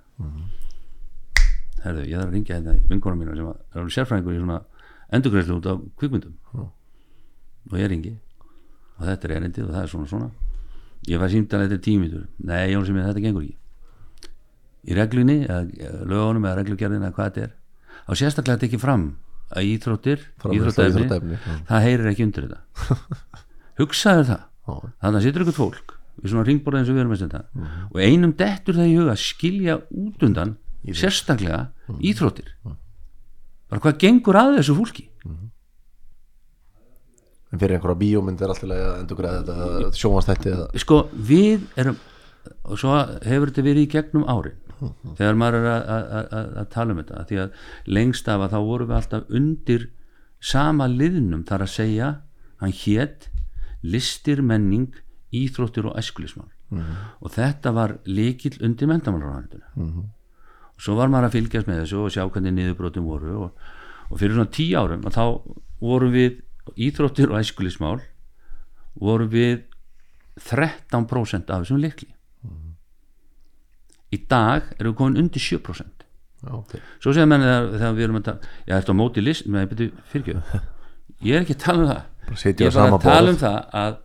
[1.85, 4.59] Herðu, ég þarf að ringja hérna í vinkona mína sem er alveg sérfræðingur í svona
[5.15, 6.37] endurgreislu út af kvikmyndum.
[6.59, 8.15] Og ég ringi
[8.99, 10.31] og þetta er erindið og það er svona svona
[11.09, 13.57] ég fæ símtal þetta tímitur nei, Jón sem ég, þetta gengur ekki.
[14.89, 15.39] Í reglunni,
[16.09, 17.53] lögunum eða reglugerðin eða hvað þetta er
[18.09, 19.05] á sérstaklega tekið fram
[19.53, 20.19] að íþróttir
[21.39, 21.55] já.
[21.69, 22.99] það heyrir ekki undir þetta.
[23.81, 24.43] Hugsaður það.
[25.01, 27.85] Þannig að situr ykkur fólk við svona ringborða eins og við erum að setja Mhm.
[27.93, 30.57] og einum dettur það í huga að skilja út undan
[30.89, 32.01] sérstaklega Mhm.
[32.11, 32.49] íþróttir.
[33.69, 35.05] Bara hvað gengur að þessu fólki
[37.53, 41.99] en fyrir einhverja bíómynd er alltaf að endur sjónvastætti eða sko við erum
[42.69, 44.59] og svo hefur þetta verið í gegnum árin
[45.19, 47.57] þegar maður er að, tala um þetta því að
[47.99, 49.89] lengst af að þá vorum við alltaf undir
[50.39, 52.11] sama liðnum þar að segja
[52.61, 53.29] hann hét
[53.83, 54.93] listir menning
[55.35, 56.51] íþróttir og æskulismál
[57.25, 62.13] og þetta var líkill undir mentamálarhættuna og svo var maður að fylgjast með þessu og
[62.15, 63.71] sjá hvernig niðurbrotum voru og,
[64.11, 65.25] og fyrir svona tíu árum þá
[65.81, 66.43] vorum við
[66.77, 68.01] íþróttir og æskulismál
[68.99, 69.65] vorum við
[70.43, 72.11] 13% af þessum likli
[74.15, 75.99] í dag erum við komin undir 7%
[76.39, 76.81] Já, okay.
[77.03, 79.89] svo segja menn þegar, við erum að tala ég ætti á móti list, með byrju
[80.13, 80.53] fyrirgjöf.
[81.27, 82.37] Ég er ekki að tala um það.
[82.39, 83.31] Sitja ég er bara að tala borð.
[83.33, 83.97] um það að,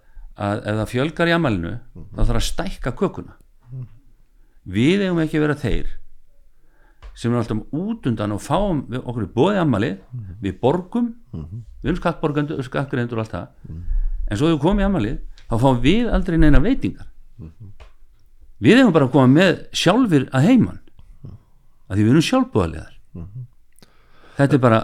[0.47, 3.35] að ef það fjölgar í amalinu þá þarf að stækka kökuna.
[4.63, 5.93] Við eigum ekki að vera þeir
[7.15, 9.91] sem er alltaf út undan og fáum við okkur í bóði amali
[10.41, 13.47] við borgum við erum skattborgandur, skattgreyndur og allt það.
[14.29, 17.09] En svo hefur komið í amalið þá fáum við aldrei neina veitingar.
[18.63, 20.79] Við eigum bara að koma með sjálfur að heiman
[21.89, 22.93] að því við erum sjálfbúðalegar
[24.37, 24.79] þetta er bara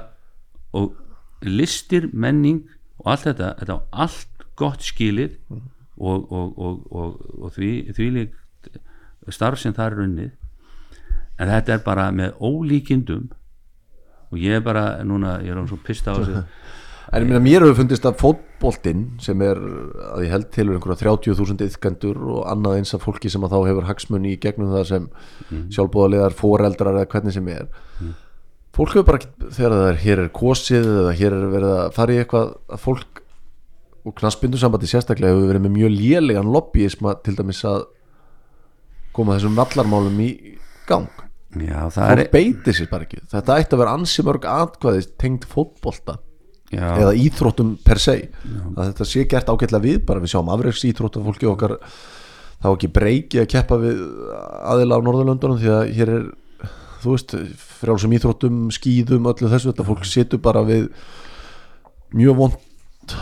[0.77, 0.97] og
[1.41, 2.65] listir, menning
[2.99, 8.79] og allt þetta, þetta á allt gott skilið og, og, og, og, því, því líkt
[9.33, 10.29] starf sem það er unnið
[11.39, 13.29] en þetta er bara með ólíkindum.
[14.29, 16.43] Og ég er bara núna, ég er á svo pista á þessu.
[17.09, 20.99] En ég meina, mér hefur fundist að fótboltinn sem er að ég held til einhverja
[21.01, 24.83] 30.000 yðkendur og annað eins af fólki sem að þá hefur hagsmunni í gegnum það
[24.91, 25.63] sem mm.
[25.73, 27.65] sjálfbúðalegar, foreldrar eða hvernig sem er.
[28.77, 32.13] Fólk hefur bara, þegar það er hér er kosið eða hér er verið að fara
[32.13, 33.23] í eitthvað að fólk
[34.05, 37.87] og knaspindusambandi sérstaklega hefur verið með mjög lélegan lobbyisma til dæmis að
[39.17, 40.29] koma þessum vallarmálum í
[40.85, 41.09] gang
[41.57, 43.21] já, það er beitir sér bara ekki.
[43.31, 46.19] Þetta ætti að vera ansi mörg atkvæðis tengd fótbolta
[46.69, 48.17] já, eða íþróttum per se.
[48.75, 51.79] Að þetta sé gert ágætlega við bara við sjáum afreiks íþróttum fólki okkar
[52.59, 54.03] þá ekki breyki að keppa við
[54.67, 56.29] aðila á Norðurlöndunum því að hér er
[56.99, 57.35] þú veist,
[57.79, 60.89] frjálsum íþróttum skýðum, öllu þessu, þetta fólk situr bara við
[62.17, 62.57] mjög vond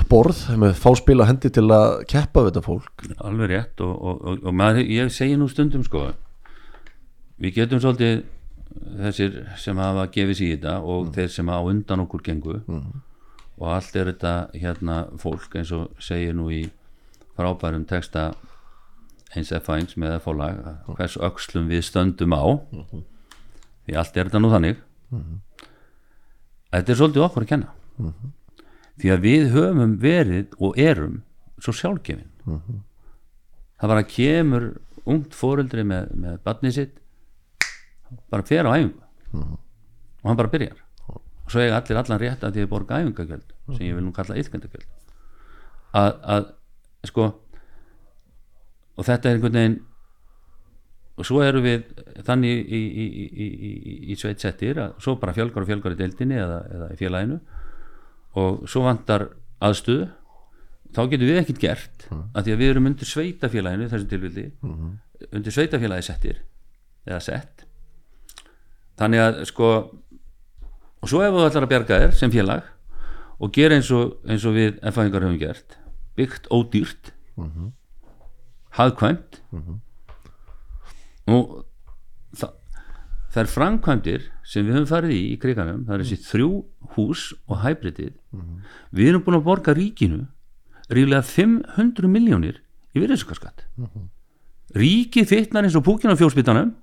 [0.10, 3.06] borð með fáspila hendi til að keppa við þetta fólk.
[3.24, 6.10] Alveg rétt og, og, og, og maður, ég segi nú stundum sko
[7.42, 8.24] við getum svolítið
[8.98, 12.58] þessir sem hafa gefið sér í þetta og þeir sem á undan okkur gengu
[13.58, 16.68] og allt er þetta hérna fólk eins og segir nú í
[17.38, 18.32] frábærum texta
[19.36, 22.46] eins F1 með F-lag hvers öxlum við stöndum á.
[23.86, 24.82] Því allt er þetta nú þannig.
[26.74, 28.14] Þetta er svolítið okkur að kenna.
[28.98, 31.22] Því að við höfum verið og erum
[31.62, 32.30] svo sjálfgefin.
[33.78, 34.70] Það bara kemur
[35.08, 36.96] ungt fóreldri með, með badnið sitt
[38.32, 39.02] bara fer á æfingu.
[40.24, 40.78] Og hann bara byrjar.
[41.08, 44.14] Og svo eiga allir allan rétt að því að borga æfingagjöld sem ég vil nú
[44.16, 44.88] kalla yfkendagjöld
[45.96, 46.48] að, að
[47.08, 47.28] sko
[48.98, 49.78] og þetta er einhvern veginn
[51.18, 51.86] og svo erum við
[52.28, 56.00] þannig í, í, í, í, í sveit settir að svo bara fjölgar og fjölgar í
[56.02, 57.38] deildinni eða, eða í félaginu.
[58.38, 59.26] Og svo vantar
[59.66, 60.12] aðstöðu.
[60.94, 64.46] Þá getum við ekkert gert að því að við erum undir sveitafélaginu þessum tilvildi
[65.34, 66.44] undir sveitafélagi settir
[67.08, 67.67] eða sett
[68.98, 69.68] þannig að sko
[70.98, 72.64] og svo ef þú ætlar að bjarga þér sem félag
[73.38, 75.78] og gera eins og, eins og við erfæðingar höfum gert
[76.18, 77.12] byggt ódýrt
[78.78, 79.42] hagkvæmt
[81.28, 81.66] og
[82.38, 82.52] það,
[83.34, 86.50] það er framkvæmdir sem við höfum farið í í kriganum það er þessi þrjú
[86.96, 88.14] hús og hæbritið
[88.92, 90.26] við erum búin að borga ríkinu
[90.90, 92.62] ríflega 500 miljónir
[92.96, 93.66] í virðiskarskatt
[94.76, 96.74] ríkið fittnar eins og púkin á fjósbyttanum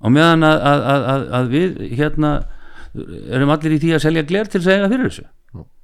[0.00, 2.30] og meðan að, að, að, að, að við hérna
[3.36, 5.26] erum allir í því að selja gler til að segja fyrir þessu.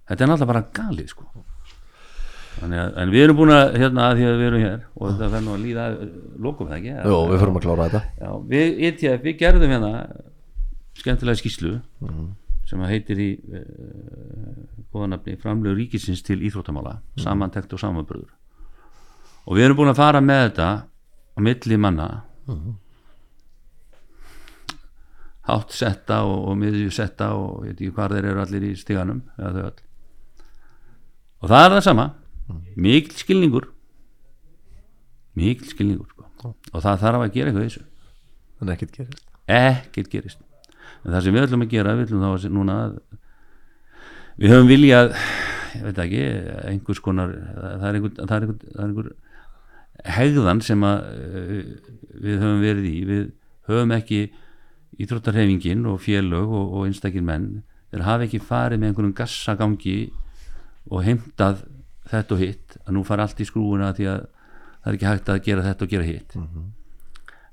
[0.06, 1.26] Þetta er náttúrulega bara galið sko.
[2.64, 5.44] En við erum búin að hérna að því að við erum hér og þetta verður
[5.44, 5.86] nú að líða
[6.46, 8.00] lokum það ekki Jó, við fyrir að klára þetta.
[8.22, 9.90] Já, við, ETF, við gerðum hérna
[10.96, 11.74] skemmtilega skýslu
[12.66, 13.60] sem að heitir í uh,
[14.90, 18.32] góða nafni framlegu ríkisins til íþróttamála samantekt og samanbröður
[19.46, 22.08] og við erum búin að fara með þetta á milli manna
[25.46, 28.72] hátt setta og, og miðju setta og ég veit ekki hvað þeir eru allir í
[28.80, 29.82] þau öll.
[31.42, 32.06] Og það er það sama.
[32.76, 33.68] Mikil skilningur.
[35.36, 36.54] Mikil skilningur sko.
[36.72, 37.84] og það þarf að gera eitthvað þessu.
[38.60, 39.26] En ekkert gerist.
[39.46, 40.40] Ekkert gerist.
[41.04, 42.96] En það sem við ætlum að gera við ætlum þá að núna að
[44.36, 45.12] við höfum viljað
[45.76, 46.24] ég veit ekki,
[46.70, 49.12] einhvers konar það er einhver, það er einhver, það er einhver
[50.16, 51.62] hegðan sem að eh,
[52.26, 52.96] við höfum verið í.
[53.08, 53.24] Við
[53.70, 54.20] höfum ekki
[55.02, 59.98] íþróttarhefingin og félög og, og einstakir menn þeir hafa ekki farið með einhverjum gassagangi
[60.90, 61.62] og heimtað
[62.10, 65.30] þetta og hitt að nú fara allt í skrúuna því að það er ekki hægt
[65.32, 66.34] að gera þetta og gera hitt.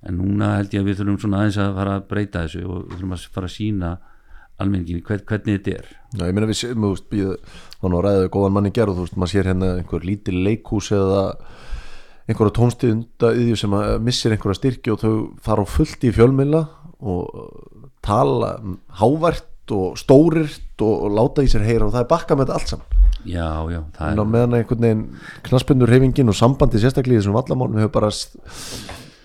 [0.03, 2.81] En núna held ég að við þurfum svona aðeins að fara að breyta þessu og
[2.81, 3.93] við þurfum að fara að sína
[4.61, 5.87] almenningin hvern, hvernig þetta er.
[6.13, 8.93] Já, ég meina við séum, þú veist, ég var nú að ræða góðan manni gerð
[8.93, 11.23] og þú veist, maður sér hérna einhver lítil leikhús eða
[12.27, 13.73] einhverja tónstiðunda yðju sem
[14.05, 15.13] missir einhverja styrki og þau
[15.43, 16.61] fara á fullt í fjölmila
[17.03, 18.55] og tala
[18.99, 22.71] hávært og stórirt og, láta í sér heyra og það er bakka með þetta allt
[22.73, 22.99] saman.
[23.23, 25.03] Já, já, er meðan einhvern veginn
[25.47, 28.33] knaspundur reyfingin og sambandi sérstaklega í þessum vallamálum hefur bara s-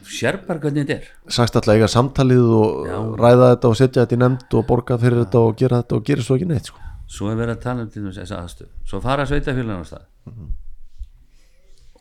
[0.07, 1.09] sér bara hvernig þetta er.
[1.29, 2.99] sagst alltaf eiga samtalið og Já.
[3.19, 6.05] ræða þetta og setja þetta í nefnd og borga fyrir þetta og gera þetta og
[6.07, 6.79] gera svo ekki neitt sko.
[7.09, 10.07] svo er verið að tala um þess aðstöð svo fara sveitafélagin á stað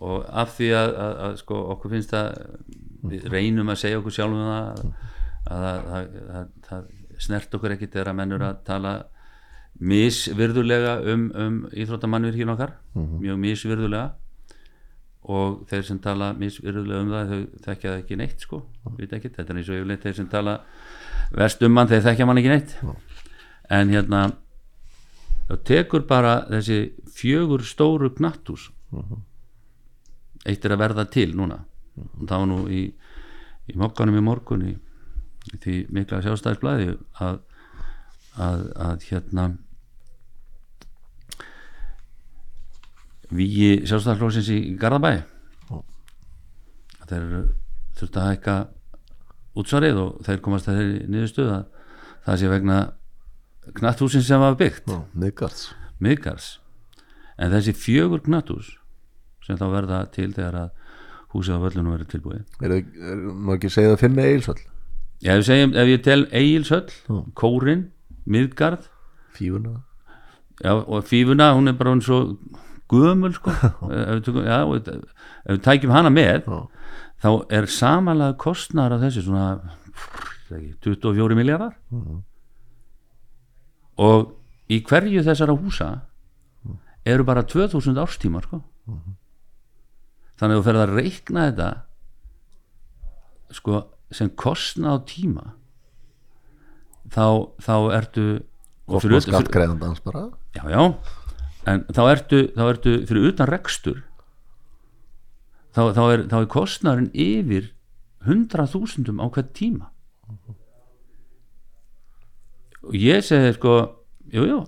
[0.04, 2.28] og af því að, að, að sko, okkur finnst að
[3.08, 4.88] við reynum að segja okkur sjálfum það að,
[5.58, 5.68] að,
[5.98, 6.88] að, að, að
[7.24, 8.94] snert okkur ekkit þegar að menn eru að tala
[9.78, 14.08] misvirðulega um, um íþróttamannvirkjum okkar mjög misvirðulega.
[15.28, 18.62] Og þeir sem tala misvirðulega um það þau þekkja það ekki neitt sko
[18.96, 20.54] vita ekki, þetta er eins og yfirleitt þeir sem tala
[21.36, 22.76] verst um mann þeir þekkja mann ekki neitt.
[23.74, 24.22] En hérna
[25.50, 26.80] þá tekur bara þessi
[27.18, 28.70] fjögur stóru knatthús
[30.48, 31.62] eitt er að verða til núna.
[31.98, 32.82] Og það var nú í,
[33.68, 34.74] í mokkanum í morgun í,
[35.54, 36.92] í því mikla sjálfstæðisblæði
[37.26, 37.40] að,
[38.36, 39.48] að, að hérna
[43.34, 45.16] víi sjálfstæðisflóksins í Garðabæ.
[47.08, 47.42] Þeir eru
[47.98, 48.56] þurftu að hækka
[49.58, 51.68] útsvarið og þeir komast að þeirri niðurstöð að
[52.28, 52.80] það sé vegna
[53.78, 54.92] knatthúsin sem var byggt.
[56.04, 56.58] Miðgars
[57.38, 58.76] en þessi fjögur knatthús
[59.48, 60.70] sem þá verða til þegar að
[61.34, 62.44] húsið á völlunum verður tilbúið.
[62.64, 64.64] Er, er, má ekki segja það finna eilsvöld
[65.18, 67.88] Já, ef, við segjum, ef ég tel Egilshöll Kórin,
[68.30, 68.86] Miðgarð.
[69.34, 69.80] Fífuna.
[70.62, 72.20] Já, og Fífuna, hún er bara hún svo
[72.92, 73.52] gömul sko.
[73.90, 76.60] Ef, við tökum, já, og ef við tækjum hana með Já.
[77.24, 79.48] þá er samanlega kostnar af þessu svona
[80.52, 81.74] er ekki, 24 miljardar
[83.98, 84.36] og
[84.70, 85.90] í hverju þessara húsa
[87.08, 88.62] eru bara 2000 árstímar sko.
[90.38, 91.70] Þannig að þú ferð að reikna þetta
[93.58, 93.80] sko,
[94.14, 95.46] sem kostna á tíma.
[97.08, 97.26] Þá,
[97.64, 98.26] þá ertu
[98.88, 99.54] og fyrir utan- fyrir-
[100.58, 100.82] já, já,
[101.72, 104.04] en þá ertu, þá ertu fyrir utan rekstur.
[105.76, 107.72] Þá, þá, er, þá er kostnarinn yfir
[108.28, 109.90] 100.000 á hvern tíma.
[112.88, 113.74] Og ég segi sko
[114.32, 114.60] jú, jú,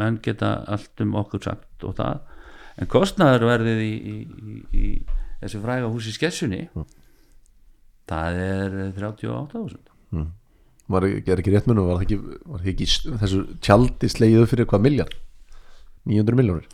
[0.00, 2.20] menn geta allt um okkur sagt og það
[2.80, 4.90] en kostnarverðið í, í, í, í
[5.42, 6.66] þessu fræga húsi skessunni
[8.10, 10.28] það er 38.000
[10.90, 12.88] var ekki, ekki rétt munum var það ekki, var það ekki
[13.22, 15.14] þessu tjaldi slegiðu fyrir hvað miljard
[16.08, 16.66] 900 miljónir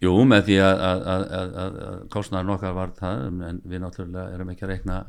[0.00, 4.52] Jú, með því að, að, að, að, kostnæðar okkar var það en við náttúrulega erum
[4.52, 5.00] ekki að reikna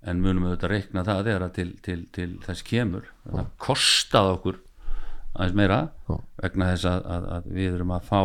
[0.00, 3.08] en munum auðvitað að reikna það þegar að til, til, til þess kemur.
[3.24, 4.58] Það kostaði okkur
[5.30, 6.14] aðeins meira Já.
[6.42, 8.20] vegna þess að, að, að við erum að fá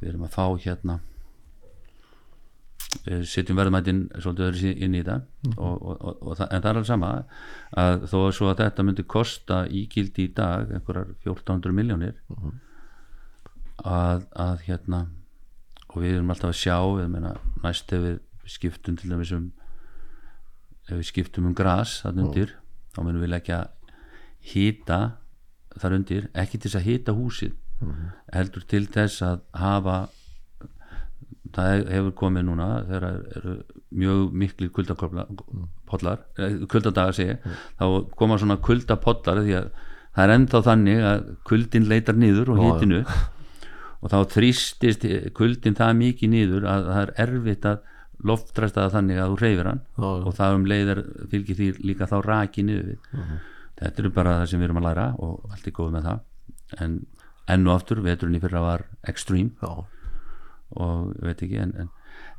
[0.00, 0.98] við erum að fá hérna
[3.06, 5.18] eh, setjum verðmætin svolítið öðru inn í þetta.
[5.56, 7.10] Og, og, og, og en það er alveg sama
[7.84, 12.22] að þó að svo að þetta myndi kosta ígildi í dag einhverjar 1400 miljónir
[13.82, 15.06] að, að hérna
[15.94, 16.78] og við erum alltaf að sjá
[17.10, 18.18] meina, næst ef við
[18.50, 19.50] skiptum til dæmis um
[20.88, 22.56] ef við skiptum um gras þarna undir
[22.94, 23.60] þá munum við leggja
[24.44, 24.98] hýta
[25.80, 27.54] þar undir, ekki til þess að hýta húsið
[28.34, 29.96] heldur til þess að hafa
[31.54, 33.04] það hefur komið núna þegar
[33.38, 33.56] eru
[33.94, 36.24] mjög miklu kuldapollar
[36.70, 37.44] kuldadaga segi ég,
[37.78, 37.84] þá
[38.18, 39.68] koma svona kuldapollar því að
[40.14, 45.06] það er ennþá þannig að kuldin leitar niður og hitinu og þá þrýstist
[45.36, 47.90] kuldin það mikið niður að það er erfitt að
[48.24, 50.04] loftræsta það þannig að þú reyfir hann já.
[50.04, 51.00] og það um leiðar
[51.32, 53.08] fylgir því líka þá raki niður við.
[53.80, 56.20] Þetta eru bara það sem við erum að læra og allt er góð með það.
[56.84, 56.94] En
[57.50, 59.54] enn og aftur, veturinn í fyrra var extreme.
[59.60, 59.84] Já,
[60.74, 61.90] og ég veit ekki en, en,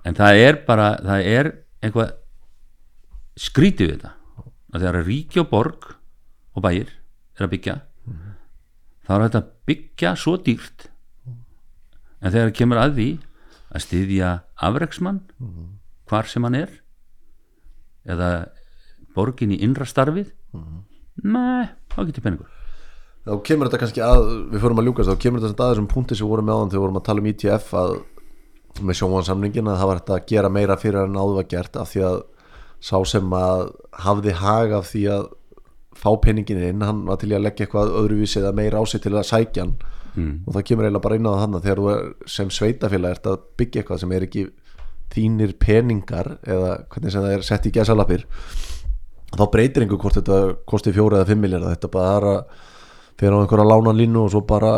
[0.07, 1.51] en það er bara það er
[1.85, 2.15] einhvað
[3.39, 4.13] skrítið við þetta.
[4.75, 5.91] Að þegar ríki og borg
[6.55, 6.89] og bæir
[7.37, 7.77] er að byggja.
[9.05, 10.89] Þá er þetta að byggja svo dýrt.
[12.19, 13.09] En þegar kemur að því
[13.75, 14.31] að styðja
[14.65, 15.21] afreksmann
[16.09, 16.71] hvar sem hann er
[18.07, 18.29] eða
[19.15, 20.31] borgin í innra starfið
[21.23, 22.54] nei, þá getur peningur
[23.25, 26.17] þá kemur þetta kannski að við fórum að ljúkast, þá kemur þetta að þessum punkti
[26.17, 27.95] sem við vorum með áðan þegar við vorum að tala um ITF að
[28.85, 31.91] með sjónvansamningin að það var þetta að gera meira fyrir en áður var gert af
[31.93, 32.17] því að
[32.85, 33.63] sá sem að
[34.05, 35.27] hafði hag af því að
[35.95, 39.13] fá peningin inn, hann var til að leggja eitthvað öðruvísi eða meira á sig til
[39.15, 39.73] að sækja hann
[40.11, 40.33] mm.
[40.43, 42.05] og það kemur eiginlega bara inn á það þegar þú er
[42.35, 44.45] sem sveitafélag ert að byggja eitthvað sem er ekki
[45.15, 48.27] þínir peningar eða hvernig sem það er sett í gæsalapir
[49.35, 52.73] þá breytir einhver hvort þetta kosti fjóra eða fimm miljardar þetta bara að
[53.19, 54.73] fyrir á einhverja lánan línu og svo bara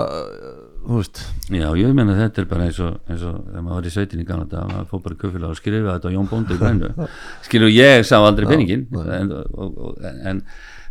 [0.88, 1.22] þú veist,
[1.52, 4.24] Já, ég meina þetta er bara eins og, eins og þegar maður var í sveitin
[4.24, 6.90] í gamla dag maður fór bara köfélag og skrifa þetta á Jón Bóndi í grænu.
[7.46, 10.42] Skilur ég sá aldrei peningin en, og, og, en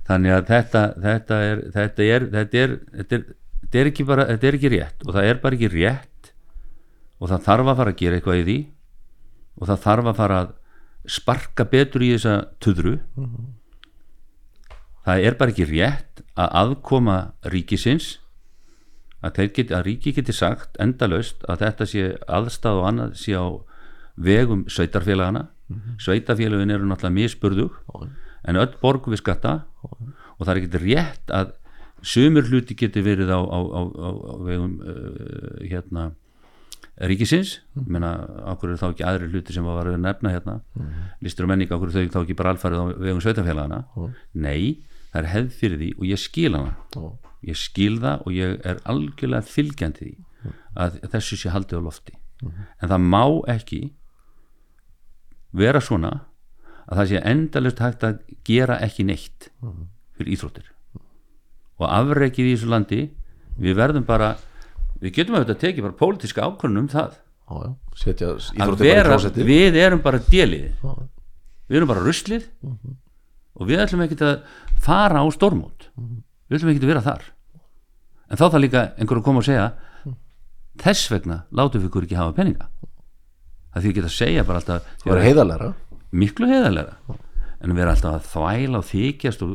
[0.08, 3.26] þannig að þetta þetta er þetta er, þetta er, þetta er,
[3.62, 6.32] þetta er ekki bara þetta er ekki rétt og það er bara ekki rétt
[7.16, 8.58] og það þarf að fara að gera eitthvað í því
[9.56, 10.54] og það þarf að fara að
[11.06, 12.96] sparka betur í þessa tuðru.
[15.06, 17.18] Það er bara ekki rétt að aðkoma
[17.52, 18.16] ríkisins
[19.24, 23.46] að, geti, að ríki geti sagt endalaust að þetta sé aðstæð og annað sé á
[24.16, 25.46] vegum sveitarfélagana
[26.00, 27.78] sveitarfélagin eru náttúrulega misburðug
[28.46, 31.56] en öll borgu við skatta og það er ekki rétt að
[32.06, 34.10] sumur hluti geti verið á, á, á, á,
[34.46, 36.10] vegum uh, hérna
[36.96, 37.88] ríkisins, mm.
[37.92, 38.10] menna
[38.54, 40.54] okkur er þá ekki aðri hluti sem var að nefna hérna?
[41.24, 43.82] Listur og menning, okkur er þau þá ekki bara alfarið á vegum sveitafélagana
[44.32, 44.78] nei,
[45.16, 46.76] það er hefð fyrir því og ég skil hana.
[47.46, 50.14] Ég skil það og ég er algjörlega fylgjandi því
[50.76, 52.16] að þessu sé haldið á lofti.
[52.82, 53.80] En það má ekki
[55.56, 56.10] vera svona
[56.86, 59.48] að það sé endalist hægt að gera ekki neitt
[60.16, 60.66] fyrir íþróttir.
[61.80, 63.00] Og afreikið í þessu landi
[63.56, 64.34] við verðum bara
[65.00, 67.16] við getum auðvitað að tekið bara pólitíska ákvörðun um það.
[67.46, 67.56] Já,
[68.58, 69.16] já, vera,
[69.48, 70.70] við erum bara délið.
[71.68, 72.46] Við erum bara ruslið
[73.56, 74.36] og við ætlum ekki að
[74.84, 77.24] fara á stormót við ætlum ekki að vera þar.
[78.30, 79.66] En þá þarf líka einhver að koma og segja
[80.82, 82.68] þess vegna látum við ykkur ekki hafa peninga.
[83.72, 85.72] Það því að geta að segja bara alltaf það var heiðarlega
[86.16, 87.16] miklu heiðarlega
[87.64, 89.54] en vera alltaf að þvæla og þykjast og,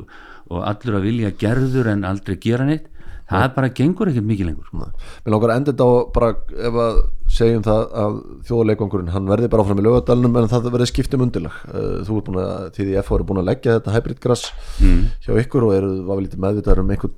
[0.52, 2.90] og allur að vilja gerður en aldrei gera neitt
[3.32, 4.70] það bara gengur ekkert mikið lengur.
[4.76, 6.30] Mér langar að enda þetta á bara
[6.70, 7.00] ef að
[7.32, 11.26] segjum það að þjóðarleikvangurinn hann verði bara áfram í lögadalunum en það verði skipt um
[11.28, 11.58] undirlag.
[11.72, 14.48] Uh, þú er búin að, því því FH eru búin að leggja þetta hybrid grass
[14.82, 15.02] mm.
[15.26, 17.18] hjá ykkur og eru, var við lítið meðvitaður um einhvern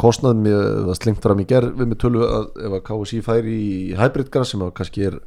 [0.00, 0.42] kostnað.
[0.46, 0.58] Með
[0.88, 4.32] það slengt fram í gerð við með tölu að ef að KSI færi í hybrid
[4.32, 5.20] grass sem að kannski er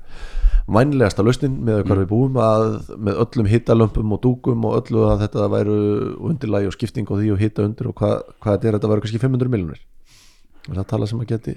[0.69, 2.65] vænlegasta lausnin með hvað við búum að
[2.97, 5.77] með öllum hittalömpum og dúkum og öllu að þetta væru
[6.29, 9.05] undirlagi og skipting og því og hitta undir og hvað, hvað þetta er þetta væru
[9.05, 9.81] kannski 500 miljonir
[10.71, 11.55] er það tala sem að geti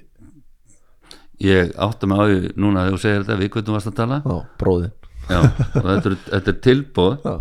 [1.43, 4.21] ég átta mig á því núna þegar þú segir þetta við hvernig varst að tala?
[4.23, 7.35] Á bróðin Já, og þetta er, þetta er tilbóð Já,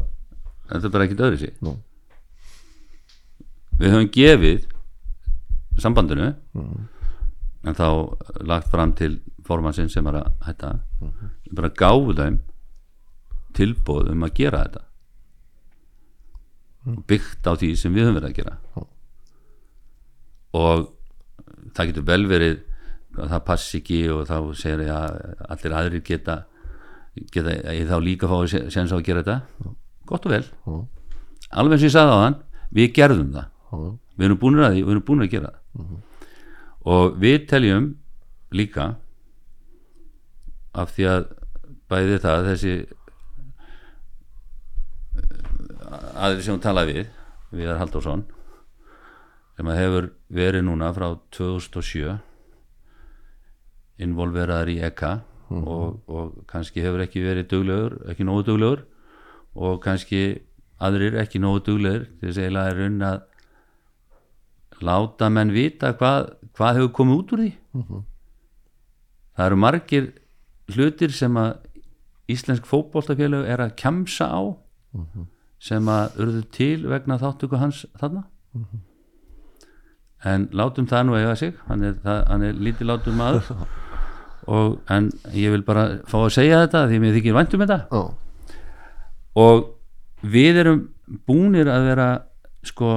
[0.71, 1.77] þetta er bara ekkert öðru nú,
[3.81, 4.69] við höfum gefið
[5.83, 6.33] sambandinu
[7.63, 7.87] en þá
[8.47, 9.17] lagt fram til
[9.47, 10.73] formansinn sem er að hætta.
[11.03, 12.41] Við bara gáfu þeim
[13.57, 14.83] tilbóð um að gera þetta.
[17.09, 18.57] Byggt á því sem við höfum verið að gera.
[20.59, 20.89] Og
[21.77, 22.57] það getur vel verið
[23.19, 26.39] að það passi ekki og þá segir ég að allir aðrir geta
[27.33, 29.75] geta ég þá líka fái séns á að gera þetta.
[30.09, 30.45] Gott og vel.
[30.45, 30.77] Já.
[31.53, 32.39] alveg eins og ég sagði á þann
[32.73, 33.51] við gerðum það.
[33.73, 33.77] Já,
[34.17, 35.93] við erum búin að því, við erum búin að gera það.
[36.93, 37.89] Og við teljum
[38.53, 38.89] líka
[40.73, 41.29] af því að
[41.93, 42.75] bæði það þessi
[46.17, 47.11] aðri sem hún talaði við
[47.53, 48.25] Viðar Halldórsson
[49.63, 51.05] sem að hefur verið núna frá
[51.37, 52.17] 2007
[54.03, 55.13] involveraður í EKA
[55.55, 58.83] og, og kannski hefur ekki verið duglegur, ekki nógu duglegur
[59.55, 60.43] og kannski
[60.83, 66.33] aðrir ekki nógu duglegur til þess að eiginlega er raun að láta menn vita hvað,
[66.59, 67.55] hvað hefur komið út úr því.
[69.39, 70.13] Það eru margir
[70.75, 71.53] hlutir sem að
[72.35, 74.43] íslensk fótboltafélög er að kjamsa á
[75.63, 78.27] sem að urðu til vegna þáttöku hans þarna
[80.29, 81.55] en látum það nú eiga sig.
[81.69, 83.53] Hann er, það, hann er lítið látum maður.
[84.53, 87.77] Og, en ég vil bara fá að segja þetta því mér þykir vænt um þetta.
[87.95, 88.03] Já,
[89.39, 89.61] og
[90.23, 90.81] við erum
[91.29, 92.09] búnir að vera
[92.67, 92.91] sko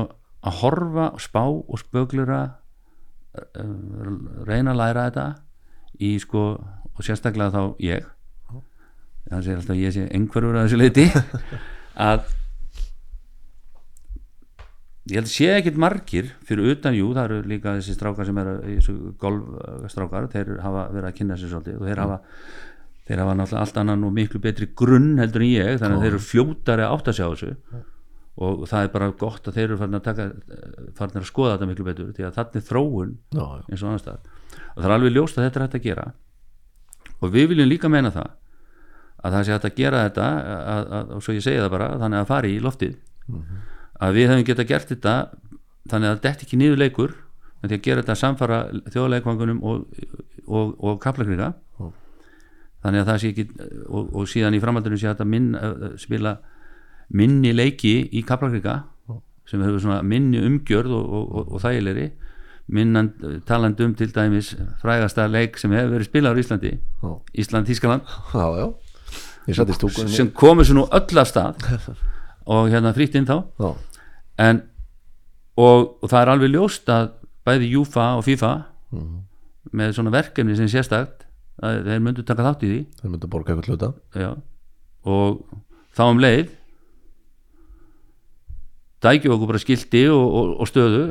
[0.46, 2.42] að horfa, spá og spöglura
[3.38, 4.16] uh,
[4.48, 5.28] reyna að læra þetta
[6.06, 6.48] í sko
[6.96, 8.10] og sérstaklega þá ég.
[9.32, 11.06] Alltaf að ég sé einhverfur að þessu leiti
[12.10, 12.28] að
[15.06, 18.38] ég held að sé ekkit margir fyrir utan jú, það eru líka þessi strákar sem
[18.42, 22.22] eru þessu golfstrákar þeir hafa verið að kynna sér svolítið og þeir hafa
[23.06, 26.12] þeir hafa náttúrulega allt annan og miklu betri grunn heldur en ég, þannig að þeir
[26.12, 27.82] eru fljótari að átta sig á þessu.
[28.46, 30.26] Og það er bara gott að þeir eru farin að taka
[30.98, 33.62] farin að skoða þetta miklu betur því að þannig er þróun já, já.
[33.70, 34.42] eins og annars staðar.
[34.74, 36.08] Og það er alveg ljóst að þetta er hægt að gera.
[37.22, 38.34] Og við viljum líka meina það
[39.22, 41.94] að það sé hægt að gera þetta að, að, og svo ég segi það bara,
[42.02, 42.98] þannig að fari í loftið
[44.04, 45.16] að við hefum geta gert þetta
[45.92, 47.14] þannig að þetta ekki niður leikur
[47.62, 48.58] en því að gera þetta samfara
[48.94, 49.86] þjóðleikvangunum og,
[50.46, 51.88] og, og kaplakriga Já.
[52.86, 53.46] þannig að það sé ekki
[53.86, 55.50] og, og síðan í framhaldinu sé að minn,
[56.02, 56.38] spila
[57.16, 58.84] minni leiki í kaplakriga
[59.46, 62.10] sem hefur svona minni umgjörð og, og, og, og þægilegri
[62.76, 63.12] minnan
[63.46, 67.12] taland um til dæmis frægasta leik sem hefur verið spilað á Íslandi Já.
[67.44, 68.02] Ísland-Þískaland
[70.18, 71.62] sem komur svo nú öll af stað
[72.46, 73.38] og hérna frýtt inn þá.
[73.62, 73.70] Já,
[74.46, 74.64] en,
[75.58, 77.14] og, og það er alveg ljóst að
[77.46, 78.52] bæði Júfa og FIFA
[79.76, 81.26] með svona verkefni sem sérstakt
[81.62, 82.82] þeir myndu taka þátt í því.
[83.02, 83.92] Þeir myndu borga eitthvað hluta.
[84.18, 84.32] Já,
[85.08, 85.42] og
[85.96, 86.54] þá um leið
[89.06, 91.06] dækjum okkur bara skilti og, og, og stöðu.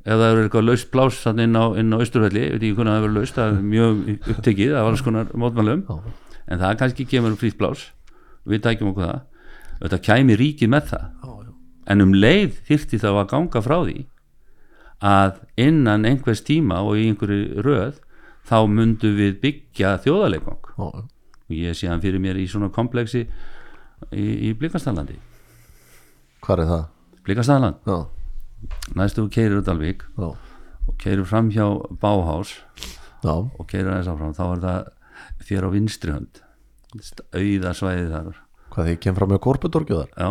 [0.00, 3.02] Ef það eru eitthvað laust þarna inn á, á Austurvelli, ég veit ekki hvernig það
[3.04, 5.82] verður laust það er mjög upptekið af alls konar mótmælum.
[6.50, 7.90] En það kannski kemur frýtt pláss.
[8.48, 9.18] Við dækjum okkur það
[9.80, 11.06] þetta kæmi ríkið með það.
[11.22, 11.52] Já, já.
[11.92, 13.96] en um leið þyrfti þá að ganga frá því
[15.00, 18.02] að innan einhvers tíma og í einhverju röð
[18.48, 20.12] þá mundu við byggja já.
[20.12, 21.08] og
[21.48, 23.24] ég sé hann fyrir mér í svona kompleksi
[24.12, 25.16] í, í Blikastaðlandi
[26.44, 26.84] hvar er það?
[27.26, 27.98] Blikastaðland, já,
[28.96, 30.28] næstu keirir út Dalvík já,
[30.88, 31.66] og keirir fram hjá
[32.00, 32.56] Báhás
[33.22, 34.36] já, og keirir aðeins áfram.
[34.36, 34.88] Þá er það
[35.48, 36.40] þér á vinstri hönd.
[37.36, 38.40] Auða svæði þar
[38.74, 40.30] hvað þið kem fram með korpudorgjöðar já.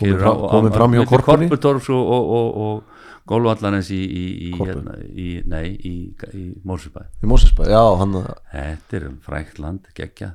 [0.00, 1.48] Komið fram- á- fram hjá Korpunni?
[1.50, 5.94] Korpudorfs og, og, og, og golvallarins í, í, í, hérna, í nei, í,
[6.34, 8.14] í Mórsubæ í Mósesbæ, já, hann
[8.52, 10.30] þetta er frækt land, geggja.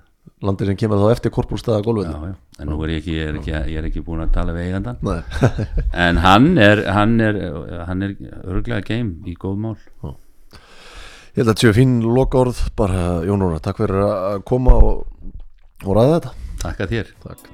[0.46, 2.36] landið sem kemur þá eftir korpúlstaða já, gólfið já.
[2.62, 4.70] en nú er ég ekki, ég er ekki, ég er ekki búin að tala við
[4.70, 5.18] eigandan Nei,
[6.06, 7.42] en hann er hann er,
[7.90, 8.16] hann er
[8.46, 9.76] örglega geim í góð mál.
[11.36, 12.62] Ég held að þetta séu fín lokaorð.
[12.80, 15.02] Bara Jón Óra, takk fyrir að koma og,
[15.84, 17.12] og ræða þetta takk að þér.
[17.26, 17.46] Takk